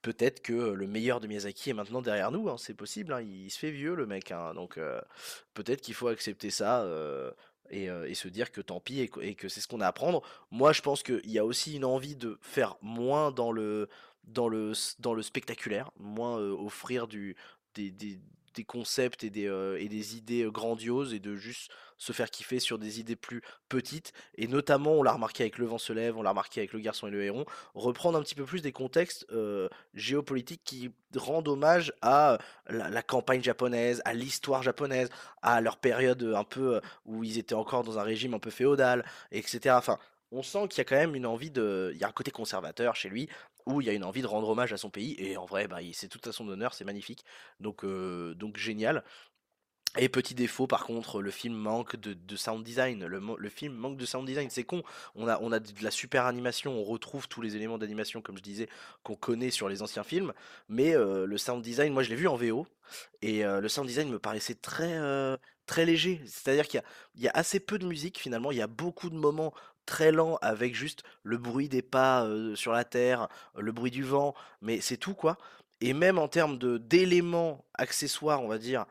Peut-être 0.00 0.42
que 0.42 0.52
le 0.52 0.86
meilleur 0.86 1.18
de 1.20 1.26
Miyazaki 1.26 1.70
est 1.70 1.74
maintenant 1.74 2.02
derrière 2.02 2.30
nous, 2.30 2.48
hein, 2.48 2.56
c'est 2.56 2.74
possible, 2.74 3.12
hein, 3.12 3.20
il, 3.20 3.50
se 3.50 3.58
fait 3.58 3.72
vieux 3.72 3.94
le 3.94 4.06
mec, 4.06 4.30
hein, 4.30 4.54
donc 4.54 4.78
euh, 4.78 5.00
peut-être 5.54 5.80
qu'il 5.80 5.94
faut 5.94 6.08
accepter 6.08 6.50
ça 6.50 6.86
et, 7.70 7.88
se 8.14 8.28
dire 8.28 8.52
que 8.52 8.60
tant 8.60 8.78
pis 8.78 9.00
et, 9.00 9.08
que 9.08 9.48
c'est 9.48 9.60
ce 9.60 9.66
qu'on 9.66 9.80
a 9.80 9.86
à 9.86 9.88
apprendre. 9.88 10.22
Moi 10.50 10.72
je 10.72 10.82
pense 10.82 11.02
qu'il 11.02 11.30
y 11.30 11.38
a 11.38 11.44
aussi 11.44 11.74
une 11.74 11.84
envie 11.84 12.14
de 12.14 12.38
faire 12.40 12.76
moins 12.80 13.32
dans 13.32 13.50
le, 13.50 13.88
dans 14.24 14.48
le, 14.48 14.72
dans 15.00 15.14
le 15.14 15.22
spectaculaire, 15.22 15.90
moins 15.98 16.38
offrir 16.38 17.08
du, 17.08 17.34
des 17.74 18.20
concepts 18.62 19.24
et 19.24 19.30
des, 19.30 19.48
euh, 19.48 19.80
et 19.80 19.88
des 19.88 20.16
idées 20.16 20.46
grandioses 20.52 21.12
et 21.12 21.18
de 21.18 21.34
juste 21.34 21.72
se 21.98 22.12
faire 22.12 22.30
kiffer 22.30 22.60
sur 22.60 22.78
des 22.78 23.00
idées 23.00 23.16
plus 23.16 23.42
petites. 23.68 24.12
Et 24.36 24.46
notamment, 24.46 24.92
on 24.92 25.02
l'a 25.02 25.12
remarqué 25.12 25.42
avec 25.42 25.58
Le 25.58 25.66
vent 25.66 25.78
se 25.78 25.92
lève, 25.92 26.16
on 26.16 26.22
l'a 26.22 26.30
remarqué 26.30 26.60
avec 26.60 26.72
Le 26.72 26.78
garçon 26.78 27.08
et 27.08 27.10
le 27.10 27.24
héron, 27.24 27.44
reprendre 27.74 28.18
un 28.18 28.22
petit 28.22 28.34
peu 28.36 28.44
plus 28.44 28.62
des 28.62 28.72
contextes 28.72 29.26
géopolitiques 29.94 30.62
qui 30.64 30.92
rendent 31.16 31.48
hommage 31.48 31.92
à 32.02 32.38
la, 32.68 33.02
campagne 33.02 33.42
japonaise, 33.42 34.02
à 34.04 34.12
l'histoire 34.12 34.62
japonaise, 34.62 35.08
à 35.42 35.60
leur 35.60 35.78
période 35.78 36.22
un 36.36 36.44
peu 36.44 36.80
où 37.06 37.24
ils 37.24 37.38
étaient 37.38 37.54
encore 37.54 37.84
dans 37.84 37.98
un 37.98 38.02
régime 38.02 38.34
un 38.34 38.38
peu 38.38 38.50
féodal, 38.50 39.04
etc. 39.30 39.74
Enfin, 39.78 39.98
on 40.34 40.42
sent 40.42 40.68
qu'il 40.68 40.78
y 40.78 40.80
a 40.80 40.84
quand 40.84 40.96
même 40.96 41.14
une 41.14 41.26
envie 41.26 41.50
de. 41.50 41.92
Il 41.94 42.00
y 42.00 42.04
a 42.04 42.08
un 42.08 42.12
côté 42.12 42.30
conservateur 42.30 42.96
chez 42.96 43.08
lui, 43.08 43.28
où 43.66 43.80
il 43.80 43.86
y 43.86 43.90
a 43.90 43.92
une 43.92 44.04
envie 44.04 44.22
de 44.22 44.26
rendre 44.26 44.48
hommage 44.48 44.72
à 44.72 44.76
son 44.76 44.90
pays, 44.90 45.14
et 45.18 45.36
en 45.36 45.46
vrai, 45.46 45.68
bah, 45.68 45.78
c'est 45.92 46.08
tout 46.08 46.20
à 46.28 46.32
son 46.32 46.48
honneur, 46.48 46.74
c'est 46.74 46.84
magnifique. 46.84 47.24
Donc, 47.60 47.84
donc 47.84 48.56
génial. 48.56 49.04
Et 49.96 50.08
petit 50.08 50.34
défaut, 50.34 50.66
par 50.66 50.86
contre, 50.86 51.22
le 51.22 51.30
film 51.30 51.54
manque 51.54 51.94
de, 51.94 52.36
sound 52.36 52.64
design. 52.64 53.06
Le, 53.06 53.48
film 53.48 53.74
manque 53.74 53.96
de 53.96 54.04
sound 54.04 54.26
design. 54.26 54.50
C'est 54.50 54.64
con. 54.64 54.82
On 55.14 55.28
a, 55.28 55.38
on 55.40 55.52
a 55.52 55.60
de 55.60 55.84
la 55.84 55.92
super 55.92 56.26
animation. 56.26 56.72
On 56.72 56.82
retrouve 56.82 57.28
tous 57.28 57.40
les 57.40 57.54
éléments 57.54 57.78
d'animation, 57.78 58.20
comme 58.20 58.36
je 58.36 58.42
disais, 58.42 58.68
qu'on 59.04 59.14
connaît 59.14 59.50
sur 59.50 59.68
les 59.68 59.82
anciens 59.82 60.02
films. 60.02 60.32
Mais 60.68 60.94
le 60.94 61.38
sound 61.38 61.62
design, 61.62 61.92
moi, 61.92 62.02
je 62.02 62.10
l'ai 62.10 62.16
vu 62.16 62.26
en 62.26 62.34
VO. 62.34 62.66
Et 63.22 63.44
le 63.44 63.68
sound 63.68 63.86
design 63.86 64.08
me 64.08 64.18
paraissait 64.18 64.56
très, 64.56 64.98
très 65.66 65.84
léger. 65.84 66.20
C'est-à-dire 66.26 66.66
qu'il 66.66 66.82
y, 67.16 67.28
a 67.28 67.32
assez 67.32 67.60
peu 67.60 67.78
de 67.78 67.86
musique, 67.86 68.18
finalement. 68.18 68.50
Il 68.50 68.58
y 68.58 68.62
a 68.62 68.66
beaucoup 68.66 69.10
de 69.10 69.16
moments 69.16 69.54
très 69.86 70.12
lent 70.12 70.38
avec 70.42 70.74
juste 70.74 71.02
le 71.22 71.38
bruit 71.38 71.68
des 71.68 71.82
pas 71.82 72.26
sur 72.54 72.72
la 72.72 72.84
terre, 72.84 73.28
le 73.56 73.72
bruit 73.72 73.90
du 73.90 74.02
vent, 74.02 74.34
mais 74.62 74.80
c'est 74.80 74.96
tout 74.96 75.14
quoi. 75.14 75.38
Et 75.80 75.92
même 75.92 76.18
en 76.18 76.28
termes 76.28 76.58
de 76.58 76.78
d'éléments 76.78 77.64
accessoires, 77.74 78.42
on 78.42 78.48
va 78.48 78.58
dire, 78.58 78.86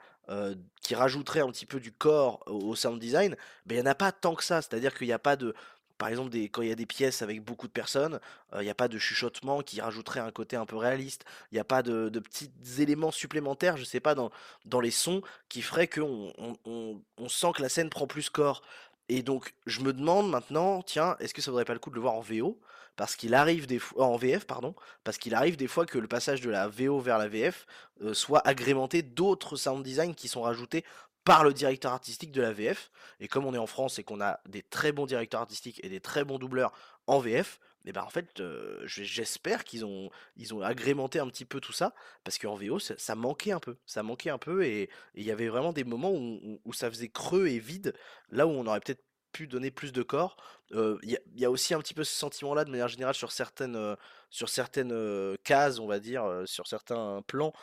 qui 0.81 0.95
rajouteraient 0.95 1.41
un 1.41 1.49
petit 1.49 1.65
peu 1.65 1.79
du 1.79 1.91
corps 1.91 2.43
au, 2.47 2.75
sound 2.75 2.99
design, 2.99 3.35
ben 3.65 3.75
il 3.75 3.81
n'y 3.81 3.87
en 3.87 3.91
a 3.91 3.95
pas 3.95 4.11
tant 4.11 4.35
que 4.35 4.43
ça. 4.43 4.61
C'est-à-dire 4.61 4.93
qu'il 4.93 5.07
n'y 5.07 5.13
a 5.13 5.19
pas 5.19 5.35
de, 5.35 5.53
par 5.97 6.09
exemple, 6.09 6.29
des, 6.31 6.49
quand 6.49 6.61
il 6.61 6.69
y 6.69 6.71
a 6.71 6.75
des 6.75 6.85
pièces 6.85 7.21
avec 7.21 7.41
beaucoup 7.41 7.67
de 7.67 7.71
personnes, 7.71 8.19
il 8.55 8.61
n'y 8.61 8.69
a 8.69 8.75
pas 8.75 8.87
de 8.87 8.97
chuchotement 8.97 9.61
qui 9.61 9.79
rajouterait 9.79 10.19
un 10.19 10.31
côté 10.31 10.55
un 10.55 10.65
peu 10.65 10.75
réaliste. 10.75 11.23
Il 11.51 11.55
n'y 11.55 11.61
a 11.61 11.63
pas 11.63 11.83
de, 11.83 12.09
petits 12.19 12.51
éléments 12.79 13.11
supplémentaires, 13.11 13.77
je 13.77 13.83
sais 13.83 13.99
pas, 13.99 14.15
dans, 14.15 14.31
dans 14.65 14.81
les 14.81 14.91
sons 14.91 15.21
qui 15.49 15.61
feraient 15.61 15.87
qu'on 15.87 16.33
on 16.65 17.29
sent 17.29 17.51
que 17.55 17.61
la 17.61 17.69
scène 17.69 17.89
prend 17.89 18.07
plus 18.07 18.29
corps. 18.29 18.63
Et 19.09 19.21
donc, 19.21 19.53
je 19.65 19.81
me 19.81 19.93
demande 19.93 20.29
maintenant, 20.29 20.81
tiens, 20.81 21.15
est-ce 21.19 21.33
que 21.33 21.41
ça 21.41 21.51
vaudrait 21.51 21.65
pas 21.65 21.73
le 21.73 21.79
coup 21.79 21.89
de 21.89 21.95
le 21.95 22.01
voir 22.01 22.15
en 22.15 22.21
VO 22.21 22.59
parce 22.95 23.15
qu'il 23.15 23.33
arrive 23.33 23.65
des 23.65 23.79
fois 23.79 24.05
en 24.05 24.17
VF 24.17 24.45
pardon, 24.45 24.75
parce 25.03 25.17
qu'il 25.17 25.33
arrive 25.33 25.57
des 25.57 25.67
fois 25.67 25.85
que 25.85 25.97
le 25.97 26.07
passage 26.07 26.41
de 26.41 26.49
la 26.49 26.67
VO 26.67 26.99
vers 26.99 27.17
la 27.17 27.27
VF 27.27 27.65
euh, 28.03 28.13
soit 28.13 28.47
agrémenté 28.47 29.01
d'autres 29.01 29.55
sound 29.55 29.83
design 29.83 30.13
qui 30.13 30.27
sont 30.27 30.43
rajoutés 30.43 30.83
par 31.23 31.43
le 31.43 31.53
directeur 31.53 31.91
artistique 31.91 32.31
de 32.31 32.41
la 32.41 32.53
VF. 32.53 32.91
Et 33.19 33.27
comme 33.27 33.45
on 33.45 33.53
est 33.53 33.59
en 33.59 33.67
France 33.67 33.97
et 33.97 34.03
qu'on 34.03 34.21
a 34.21 34.39
des 34.47 34.61
très 34.61 34.91
bons 34.91 35.05
directeurs 35.05 35.41
artistiques 35.41 35.79
et 35.83 35.89
des 35.89 36.01
très 36.01 36.23
bons 36.23 36.37
doubleurs 36.37 36.71
en 37.07 37.19
VF, 37.19 37.59
et 37.85 37.91
ben 37.91 38.03
en 38.03 38.09
fait, 38.09 38.41
j'espère 38.85 39.63
qu'ils 39.63 39.85
ont, 39.85 40.09
ils 40.37 40.53
ont 40.53 40.61
agrémenté 40.61 41.19
un 41.19 41.27
petit 41.27 41.45
peu 41.45 41.59
tout 41.59 41.73
ça, 41.73 41.93
parce 42.23 42.37
qu'en 42.37 42.55
VO, 42.55 42.79
ça, 42.79 43.15
manquait 43.15 43.51
un 43.51 43.59
peu. 43.59 43.75
Ça 43.85 44.03
manquait 44.03 44.29
un 44.29 44.37
peu, 44.37 44.63
et 44.63 44.89
il 45.15 45.23
y 45.23 45.31
avait 45.31 45.49
vraiment 45.49 45.73
des 45.73 45.83
moments 45.83 46.11
où, 46.11 46.59
où, 46.63 46.73
ça 46.73 46.89
faisait 46.89 47.09
creux 47.09 47.47
et 47.47 47.59
vide, 47.59 47.93
là 48.29 48.47
où 48.47 48.51
on 48.51 48.65
aurait 48.67 48.79
peut-être 48.79 49.03
pu 49.33 49.47
donner 49.47 49.71
plus 49.71 49.91
de 49.91 50.03
corps. 50.03 50.37
Il 50.71 51.19
y, 51.35 51.45
a 51.45 51.51
aussi 51.51 51.73
un 51.73 51.79
petit 51.79 51.93
peu 51.93 52.03
ce 52.03 52.13
sentiment-là, 52.13 52.65
de 52.65 52.71
manière 52.71 52.87
générale, 52.87 53.15
sur 53.15 53.31
certaines, 53.31 53.97
sur 54.29 54.49
certaines 54.49 55.37
cases, 55.43 55.79
on 55.79 55.87
va 55.87 55.99
dire, 55.99 56.43
sur 56.45 56.67
certains 56.67 57.21
plans, 57.27 57.53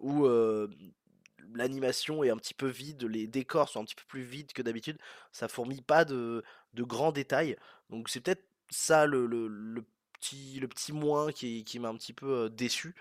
où 0.00 0.26
l'animation 1.54 2.24
est 2.24 2.30
un 2.30 2.36
petit 2.36 2.54
peu 2.54 2.68
vide, 2.68 3.04
les 3.04 3.26
décors 3.26 3.68
sont 3.68 3.80
un 3.80 3.84
petit 3.84 3.94
peu 3.94 4.04
plus 4.06 4.22
vides 4.22 4.52
que 4.52 4.62
d'habitude, 4.62 4.98
ça 5.32 5.48
fourmille 5.48 5.82
pas 5.82 6.04
de, 6.04 6.42
de 6.74 6.82
grands 6.82 7.12
détails. 7.12 7.56
Donc 7.90 8.08
c'est 8.08 8.20
peut-être 8.20 8.44
ça 8.70 9.06
le, 9.06 9.84
petit, 10.12 10.58
le 10.60 10.68
petit 10.68 10.92
moins 10.92 11.32
qui, 11.32 11.78
m'a 11.80 11.88
un 11.88 11.96
petit 11.96 12.12
peu 12.12 12.50
déçu. 12.50 12.94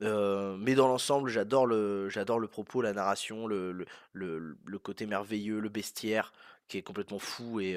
mais 0.00 0.74
dans 0.74 0.88
l'ensemble, 0.88 1.30
j'adore 1.30 1.66
le, 1.66 2.46
propos, 2.46 2.82
la 2.82 2.92
narration, 2.92 3.46
le 3.46 3.86
côté 4.82 5.06
merveilleux, 5.06 5.60
le 5.60 5.68
bestiaire 5.68 6.32
qui 6.70 6.78
est 6.78 6.82
complètement 6.82 7.18
fou 7.18 7.60
et, 7.60 7.76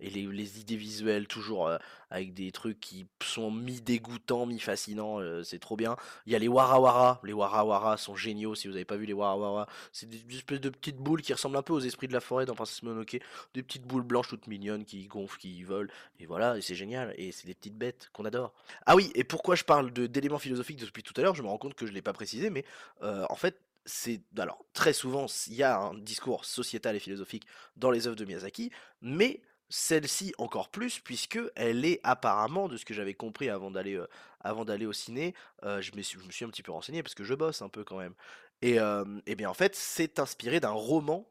les, 0.00 0.60
idées 0.60 0.76
visuelles 0.76 1.28
toujours 1.28 1.70
avec 2.10 2.34
des 2.34 2.50
trucs 2.50 2.80
qui 2.80 3.06
sont 3.22 3.50
mi 3.50 3.80
dégoûtants, 3.80 4.46
mi 4.46 4.58
fascinants, 4.58 5.18
c'est 5.44 5.58
trop 5.58 5.76
bien. 5.76 5.96
Il 6.26 6.32
y 6.32 6.36
a 6.36 6.38
les 6.38 6.48
Warawara, 6.48 7.20
les 7.22 7.32
Warawara 7.32 7.96
sont 7.98 8.16
géniaux 8.16 8.54
si 8.54 8.66
vous 8.66 8.74
n'avez 8.74 8.84
pas 8.84 8.96
vu 8.96 9.06
les 9.06 9.12
Warawara, 9.12 9.68
c'est 9.92 10.08
des, 10.08 10.36
espèces 10.36 10.60
de 10.60 10.70
petites 10.70 10.96
boules 10.96 11.22
qui 11.22 11.32
ressemblent 11.32 11.58
un 11.58 11.62
peu 11.62 11.74
aux 11.74 11.80
esprits 11.80 12.08
de 12.08 12.12
la 12.12 12.20
forêt 12.20 12.46
dans 12.46 12.54
Princess 12.54 12.82
Mononoke, 12.82 13.20
des 13.54 13.62
petites 13.62 13.84
boules 13.84 14.02
blanches 14.02 14.28
toutes 14.28 14.46
mignonnes 14.46 14.84
qui 14.84 15.06
gonflent, 15.06 15.38
qui 15.38 15.62
volent 15.62 15.90
et 16.18 16.26
voilà, 16.26 16.56
et 16.56 16.62
c'est 16.62 16.74
génial 16.74 17.14
et 17.16 17.30
c'est 17.32 17.46
des 17.46 17.54
petites 17.54 17.76
bêtes 17.76 18.08
qu'on 18.12 18.24
adore. 18.24 18.54
Ah 18.86 18.96
oui, 18.96 19.12
et 19.14 19.22
pourquoi 19.22 19.54
je 19.54 19.64
parle 19.64 19.92
d'éléments 19.92 20.38
philosophiques 20.38 20.80
depuis 20.80 21.02
tout 21.02 21.14
à 21.16 21.22
l'heure, 21.22 21.34
je 21.34 21.42
me 21.42 21.48
rends 21.48 21.58
compte 21.58 21.74
que 21.74 21.86
je 21.86 21.92
l'ai 21.92 22.02
pas 22.02 22.14
précisé 22.14 22.50
mais 22.50 22.64
en 23.02 23.36
fait 23.36 23.60
c'est 23.84 24.22
alors 24.38 24.64
très 24.72 24.92
souvent 24.92 25.26
il 25.46 25.54
y 25.54 25.62
a 25.62 25.78
un 25.78 25.94
discours 25.94 26.44
sociétal 26.44 26.96
et 26.96 27.00
philosophique 27.00 27.46
dans 27.76 27.90
les 27.90 28.06
œuvres 28.06 28.16
de 28.16 28.24
Miyazaki, 28.24 28.70
mais 29.00 29.42
celle-ci 29.68 30.34
encore 30.38 30.70
plus 30.70 30.98
puisque 30.98 31.38
elle 31.54 31.84
est 31.84 32.00
apparemment 32.02 32.68
de 32.68 32.76
ce 32.76 32.84
que 32.84 32.94
j'avais 32.94 33.14
compris 33.14 33.48
avant 33.48 33.70
d'aller 33.70 34.00
avant 34.40 34.64
d'aller 34.64 34.86
au 34.86 34.92
ciné, 34.92 35.34
je, 35.62 35.90
me 35.96 36.02
suis, 36.02 36.18
je 36.18 36.26
me 36.26 36.32
suis 36.32 36.44
un 36.44 36.48
petit 36.48 36.62
peu 36.62 36.72
renseigné 36.72 37.02
parce 37.02 37.14
que 37.14 37.24
je 37.24 37.34
bosse 37.34 37.62
un 37.62 37.68
peu 37.68 37.84
quand 37.84 37.98
même. 37.98 38.14
Et, 38.62 38.78
et 39.26 39.34
bien 39.36 39.48
en 39.48 39.54
fait 39.54 39.76
c'est 39.76 40.18
inspiré 40.18 40.60
d'un 40.60 40.70
roman 40.70 41.28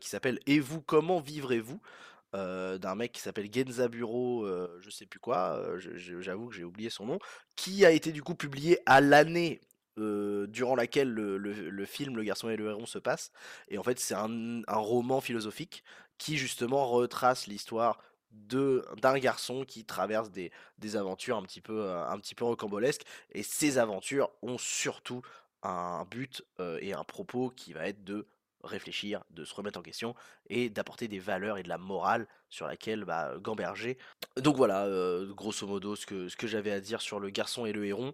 qui 0.00 0.08
s'appelle 0.08 0.38
Et 0.46 0.60
vous 0.60 0.80
comment 0.80 1.20
vivrez-vous 1.20 1.80
d'un 2.32 2.94
mec 2.94 3.12
qui 3.12 3.20
s'appelle 3.20 3.52
Genzaburo, 3.52 4.46
je 4.80 4.90
sais 4.90 5.06
plus 5.06 5.20
quoi, 5.20 5.60
j'avoue 5.78 6.48
que 6.48 6.54
j'ai 6.54 6.64
oublié 6.64 6.90
son 6.90 7.06
nom, 7.06 7.18
qui 7.56 7.84
a 7.84 7.90
été 7.90 8.12
du 8.12 8.22
coup 8.22 8.34
publié 8.34 8.78
à 8.86 9.00
l'année 9.00 9.60
durant 9.96 10.74
laquelle 10.74 11.10
le, 11.10 11.84
film 11.84 12.16
Le 12.16 12.22
garçon 12.22 12.48
et 12.48 12.56
le 12.56 12.70
héron 12.70 12.86
se 12.86 12.98
passe. 12.98 13.32
Et 13.68 13.78
en 13.78 13.82
fait, 13.82 13.98
c'est 13.98 14.14
un, 14.14 14.62
roman 14.68 15.20
philosophique 15.20 15.84
qui 16.18 16.36
justement 16.36 16.86
retrace 16.86 17.46
l'histoire 17.46 17.98
d'un 18.30 19.18
garçon 19.18 19.64
qui 19.64 19.84
traverse 19.84 20.30
des, 20.30 20.52
aventures 20.96 21.36
un 21.36 21.42
petit 21.42 21.60
peu 21.60 21.90
un 21.90 22.16
petit 22.18 22.36
peu 22.36 22.44
rocambolesques 22.44 23.02
et 23.32 23.42
ces 23.42 23.78
aventures 23.78 24.30
ont 24.42 24.56
surtout 24.56 25.22
un 25.62 26.04
but 26.04 26.44
et 26.80 26.92
un 26.92 27.04
propos 27.04 27.50
qui 27.50 27.72
va 27.72 27.88
être 27.88 28.04
de 28.04 28.26
réfléchir, 28.62 29.24
de 29.30 29.44
se 29.44 29.54
remettre 29.54 29.78
en 29.78 29.82
question 29.82 30.14
et 30.48 30.68
d'apporter 30.68 31.08
des 31.08 31.18
valeurs 31.18 31.58
et 31.58 31.62
de 31.62 31.68
la 31.68 31.78
morale 31.78 32.28
sur 32.48 32.66
laquelle 32.66 33.04
bah, 33.04 33.34
gamberger. 33.38 33.98
Donc 34.36 34.56
voilà, 34.56 34.86
grosso 35.30 35.66
modo, 35.66 35.96
ce 35.96 36.06
que, 36.06 36.28
ce 36.28 36.36
que 36.36 36.46
j'avais 36.46 36.72
à 36.72 36.80
dire 36.80 37.00
sur 37.00 37.20
le 37.20 37.30
garçon 37.30 37.66
et 37.66 37.72
le 37.72 37.86
héron 37.86 38.12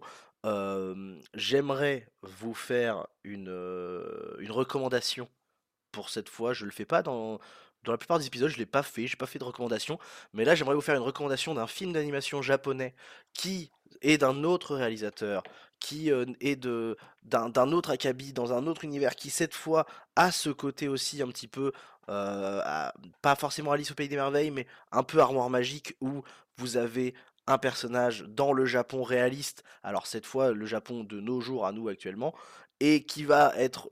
j'aimerais 1.33 2.07
vous 2.21 2.53
faire 2.53 3.07
une, 3.23 3.49
une 4.39 4.51
recommandation 4.51 5.29
pour 5.91 6.09
cette 6.09 6.29
fois. 6.29 6.53
Je 6.53 6.65
le 6.65 6.71
fais 6.71 6.85
pas 6.85 7.01
dans, 7.01 7.39
dans 7.83 7.91
la 7.91 7.97
plupart 7.97 8.19
des 8.19 8.27
épisodes, 8.27 8.49
je 8.49 8.57
l'ai 8.57 8.65
pas 8.65 8.83
fait, 8.83 9.07
j'ai 9.07 9.15
pas 9.17 9.25
fait 9.25 9.39
de 9.39 9.43
recommandation. 9.43 9.99
Mais 10.33 10.45
là, 10.45 10.55
j'aimerais 10.55 10.75
vous 10.75 10.81
faire 10.81 10.95
une 10.95 11.01
recommandation 11.01 11.53
d'un 11.53 11.67
film 11.67 11.93
d'animation 11.93 12.41
japonais 12.41 12.93
qui 13.33 13.71
est 14.01 14.17
d'un 14.17 14.43
autre 14.43 14.75
réalisateur, 14.75 15.43
qui 15.79 16.09
est 16.09 16.55
de 16.55 16.97
d'un 17.23 17.71
autre 17.71 17.89
acabit, 17.89 18.33
dans 18.33 18.53
un 18.53 18.67
autre 18.67 18.83
univers, 18.83 19.15
qui 19.15 19.29
cette 19.29 19.53
fois 19.53 19.85
a 20.15 20.31
ce 20.31 20.49
côté 20.49 20.87
aussi 20.87 21.21
un 21.21 21.27
petit 21.27 21.47
peu, 21.47 21.71
pas 22.07 23.35
forcément 23.37 23.71
Alice 23.71 23.91
au 23.91 23.95
Pays 23.95 24.07
des 24.09 24.15
Merveilles, 24.15 24.51
mais 24.51 24.67
un 24.91 25.03
peu 25.03 25.19
Armoire 25.19 25.49
Magique, 25.49 25.95
où 26.01 26.23
vous 26.57 26.77
avez 26.77 27.13
un 27.47 27.57
personnage 27.57 28.25
dans 28.27 28.53
le 28.53 28.65
Japon 28.65 29.03
réaliste, 29.03 29.63
alors 29.83 30.05
cette 30.05 30.25
fois 30.25 30.51
le 30.51 30.65
Japon 30.65 31.03
de 31.03 31.19
nos 31.19 31.41
jours 31.41 31.65
à 31.65 31.71
nous 31.71 31.87
actuellement, 31.87 32.35
et 32.79 33.03
qui 33.03 33.23
va 33.23 33.53
être 33.57 33.89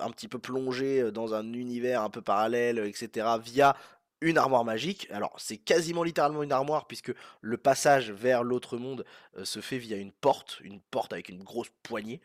un 0.00 0.10
petit 0.10 0.28
peu 0.28 0.38
plongé 0.38 1.10
dans 1.10 1.32
un 1.34 1.52
univers 1.52 2.02
un 2.02 2.10
peu 2.10 2.20
parallèle, 2.20 2.78
etc., 2.78 3.26
via 3.42 3.76
une 4.20 4.38
armoire 4.38 4.64
magique. 4.64 5.06
Alors 5.10 5.34
c'est 5.38 5.58
quasiment 5.58 6.02
littéralement 6.02 6.42
une 6.42 6.52
armoire 6.52 6.86
puisque 6.86 7.12
le 7.40 7.56
passage 7.56 8.10
vers 8.10 8.42
l'autre 8.42 8.76
monde 8.78 9.04
se 9.42 9.60
fait 9.60 9.78
via 9.78 9.96
une 9.96 10.12
porte, 10.12 10.58
une 10.62 10.80
porte 10.80 11.12
avec 11.12 11.28
une 11.28 11.42
grosse 11.44 11.70
poignée. 11.82 12.20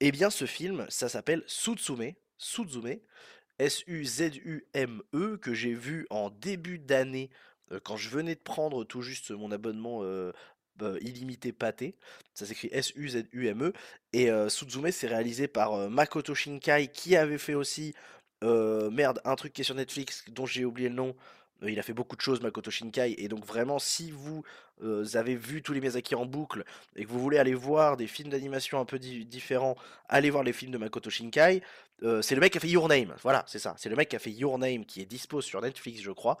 Eh 0.00 0.12
bien 0.12 0.30
ce 0.30 0.46
film, 0.46 0.86
ça 0.88 1.08
s'appelle 1.08 1.42
Sutsume, 1.46 2.12
Sutsume, 2.38 2.98
S-U-Z-U-M-E, 3.58 5.36
que 5.36 5.54
j'ai 5.54 5.74
vu 5.74 6.06
en 6.10 6.30
début 6.30 6.78
d'année 6.78 7.30
quand 7.84 7.96
je 7.96 8.08
venais 8.08 8.34
de 8.34 8.40
prendre 8.40 8.84
tout 8.84 9.02
juste 9.02 9.30
mon 9.30 9.50
abonnement 9.50 10.02
bah, 10.76 10.92
illimité 11.00 11.52
pâté, 11.52 11.96
ça 12.34 12.46
s'écrit 12.46 12.68
S-U-Z-U-M-E, 12.72 13.72
et 14.12 14.30
Suzume 14.48 14.90
c'est 14.90 15.08
réalisé 15.08 15.48
par 15.48 15.90
Makoto 15.90 16.34
Shinkai 16.34 16.88
qui 16.88 17.16
avait 17.16 17.38
fait 17.38 17.54
aussi, 17.54 17.94
merde, 18.42 19.20
un 19.24 19.36
truc 19.36 19.52
qui 19.52 19.60
est 19.62 19.64
sur 19.64 19.74
Netflix 19.74 20.24
dont 20.30 20.46
j'ai 20.46 20.64
oublié 20.64 20.88
le 20.88 20.94
nom, 20.94 21.14
il 21.64 21.78
a 21.78 21.82
fait 21.82 21.92
beaucoup 21.92 22.16
de 22.16 22.20
choses 22.20 22.40
Makoto 22.40 22.70
Shinkai, 22.70 23.14
et 23.18 23.28
donc 23.28 23.44
vraiment 23.44 23.78
si 23.78 24.10
vous 24.10 24.44
avez 25.14 25.36
vu 25.36 25.62
tous 25.62 25.72
les 25.72 25.80
Miyazaki 25.80 26.14
en 26.14 26.26
boucle 26.26 26.64
et 26.96 27.04
que 27.04 27.10
vous 27.10 27.20
voulez 27.20 27.38
aller 27.38 27.54
voir 27.54 27.96
des 27.96 28.06
films 28.08 28.30
d'animation 28.30 28.80
un 28.80 28.84
peu 28.84 28.98
différents, 28.98 29.76
allez 30.08 30.30
voir 30.30 30.42
les 30.42 30.52
films 30.52 30.72
de 30.72 30.78
Makoto 30.78 31.08
Shinkai. 31.10 31.62
C'est 32.22 32.34
le 32.34 32.40
mec 32.40 32.52
qui 32.52 32.58
a 32.58 32.60
fait 32.60 32.68
Your 32.68 32.88
Name, 32.88 33.14
voilà, 33.22 33.44
c'est 33.46 33.58
ça. 33.58 33.74
C'est 33.78 33.88
le 33.88 33.96
mec 33.96 34.08
qui 34.08 34.16
a 34.16 34.18
fait 34.18 34.30
Your 34.30 34.58
Name, 34.58 34.84
qui 34.84 35.00
est 35.00 35.06
dispo 35.06 35.40
sur 35.40 35.60
Netflix, 35.60 36.00
je 36.00 36.10
crois, 36.10 36.38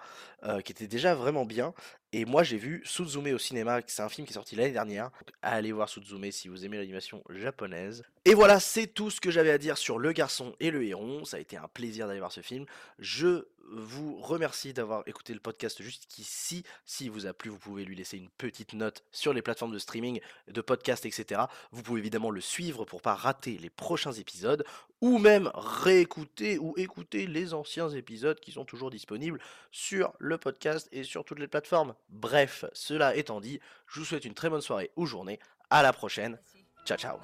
qui 0.64 0.72
était 0.72 0.86
déjà 0.86 1.14
vraiment 1.14 1.44
bien. 1.44 1.72
Et 2.14 2.26
moi, 2.26 2.42
j'ai 2.42 2.58
vu 2.58 2.82
Suzume 2.84 3.32
au 3.32 3.38
cinéma, 3.38 3.80
c'est 3.86 4.02
un 4.02 4.08
film 4.10 4.26
qui 4.26 4.32
est 4.32 4.34
sorti 4.34 4.54
l'année 4.54 4.72
dernière. 4.72 5.10
allez 5.40 5.72
voir 5.72 5.88
Suzume 5.88 6.30
si 6.30 6.48
vous 6.48 6.64
aimez 6.64 6.76
l'animation 6.76 7.24
japonaise. 7.30 8.02
Et 8.26 8.34
voilà, 8.34 8.60
c'est 8.60 8.86
tout 8.86 9.08
ce 9.08 9.18
que 9.18 9.30
j'avais 9.30 9.50
à 9.50 9.56
dire 9.56 9.78
sur 9.78 9.98
Le 9.98 10.12
Garçon 10.12 10.54
et 10.60 10.70
le 10.70 10.84
Héron. 10.84 11.24
Ça 11.24 11.38
a 11.38 11.40
été 11.40 11.56
un 11.56 11.68
plaisir 11.68 12.06
d'aller 12.06 12.18
voir 12.20 12.30
ce 12.30 12.42
film. 12.42 12.66
Je 12.98 13.46
vous 13.70 14.20
remercie 14.20 14.72
d'avoir 14.72 15.02
écouté 15.06 15.32
le 15.32 15.40
podcast 15.40 15.82
jusqu'ici. 15.82 16.64
Si 16.84 17.08
vous 17.08 17.26
a 17.26 17.32
plu, 17.32 17.50
vous 17.50 17.58
pouvez 17.58 17.84
lui 17.84 17.96
laisser 17.96 18.18
une 18.18 18.28
petite 18.28 18.74
note 18.74 19.04
sur 19.10 19.32
les 19.32 19.42
plateformes 19.42 19.72
de 19.72 19.78
streaming, 19.78 20.20
de 20.48 20.60
podcast, 20.60 21.06
etc. 21.06 21.42
Vous 21.70 21.82
pouvez 21.82 22.00
évidemment 22.00 22.30
le 22.30 22.40
suivre 22.40 22.84
pour 22.84 23.00
pas 23.00 23.14
rater 23.14 23.58
les 23.58 23.70
prochains 23.70 24.12
épisodes, 24.12 24.64
ou 25.00 25.18
même 25.18 25.50
réécouter 25.54 26.58
ou 26.58 26.74
écouter 26.76 27.26
les 27.26 27.54
anciens 27.54 27.88
épisodes 27.90 28.38
qui 28.38 28.52
sont 28.52 28.64
toujours 28.64 28.90
disponibles 28.90 29.40
sur 29.70 30.12
le 30.18 30.38
podcast 30.38 30.88
et 30.92 31.02
sur 31.02 31.24
toutes 31.24 31.40
les 31.40 31.48
plateformes. 31.48 31.94
Bref, 32.08 32.64
cela 32.72 33.16
étant 33.16 33.40
dit, 33.40 33.60
je 33.86 34.00
vous 34.00 34.06
souhaite 34.06 34.24
une 34.24 34.34
très 34.34 34.50
bonne 34.50 34.60
soirée 34.60 34.90
ou 34.96 35.06
journée. 35.06 35.38
À 35.70 35.82
la 35.82 35.92
prochaine. 35.92 36.38
Ciao 36.84 36.98
ciao. 36.98 37.16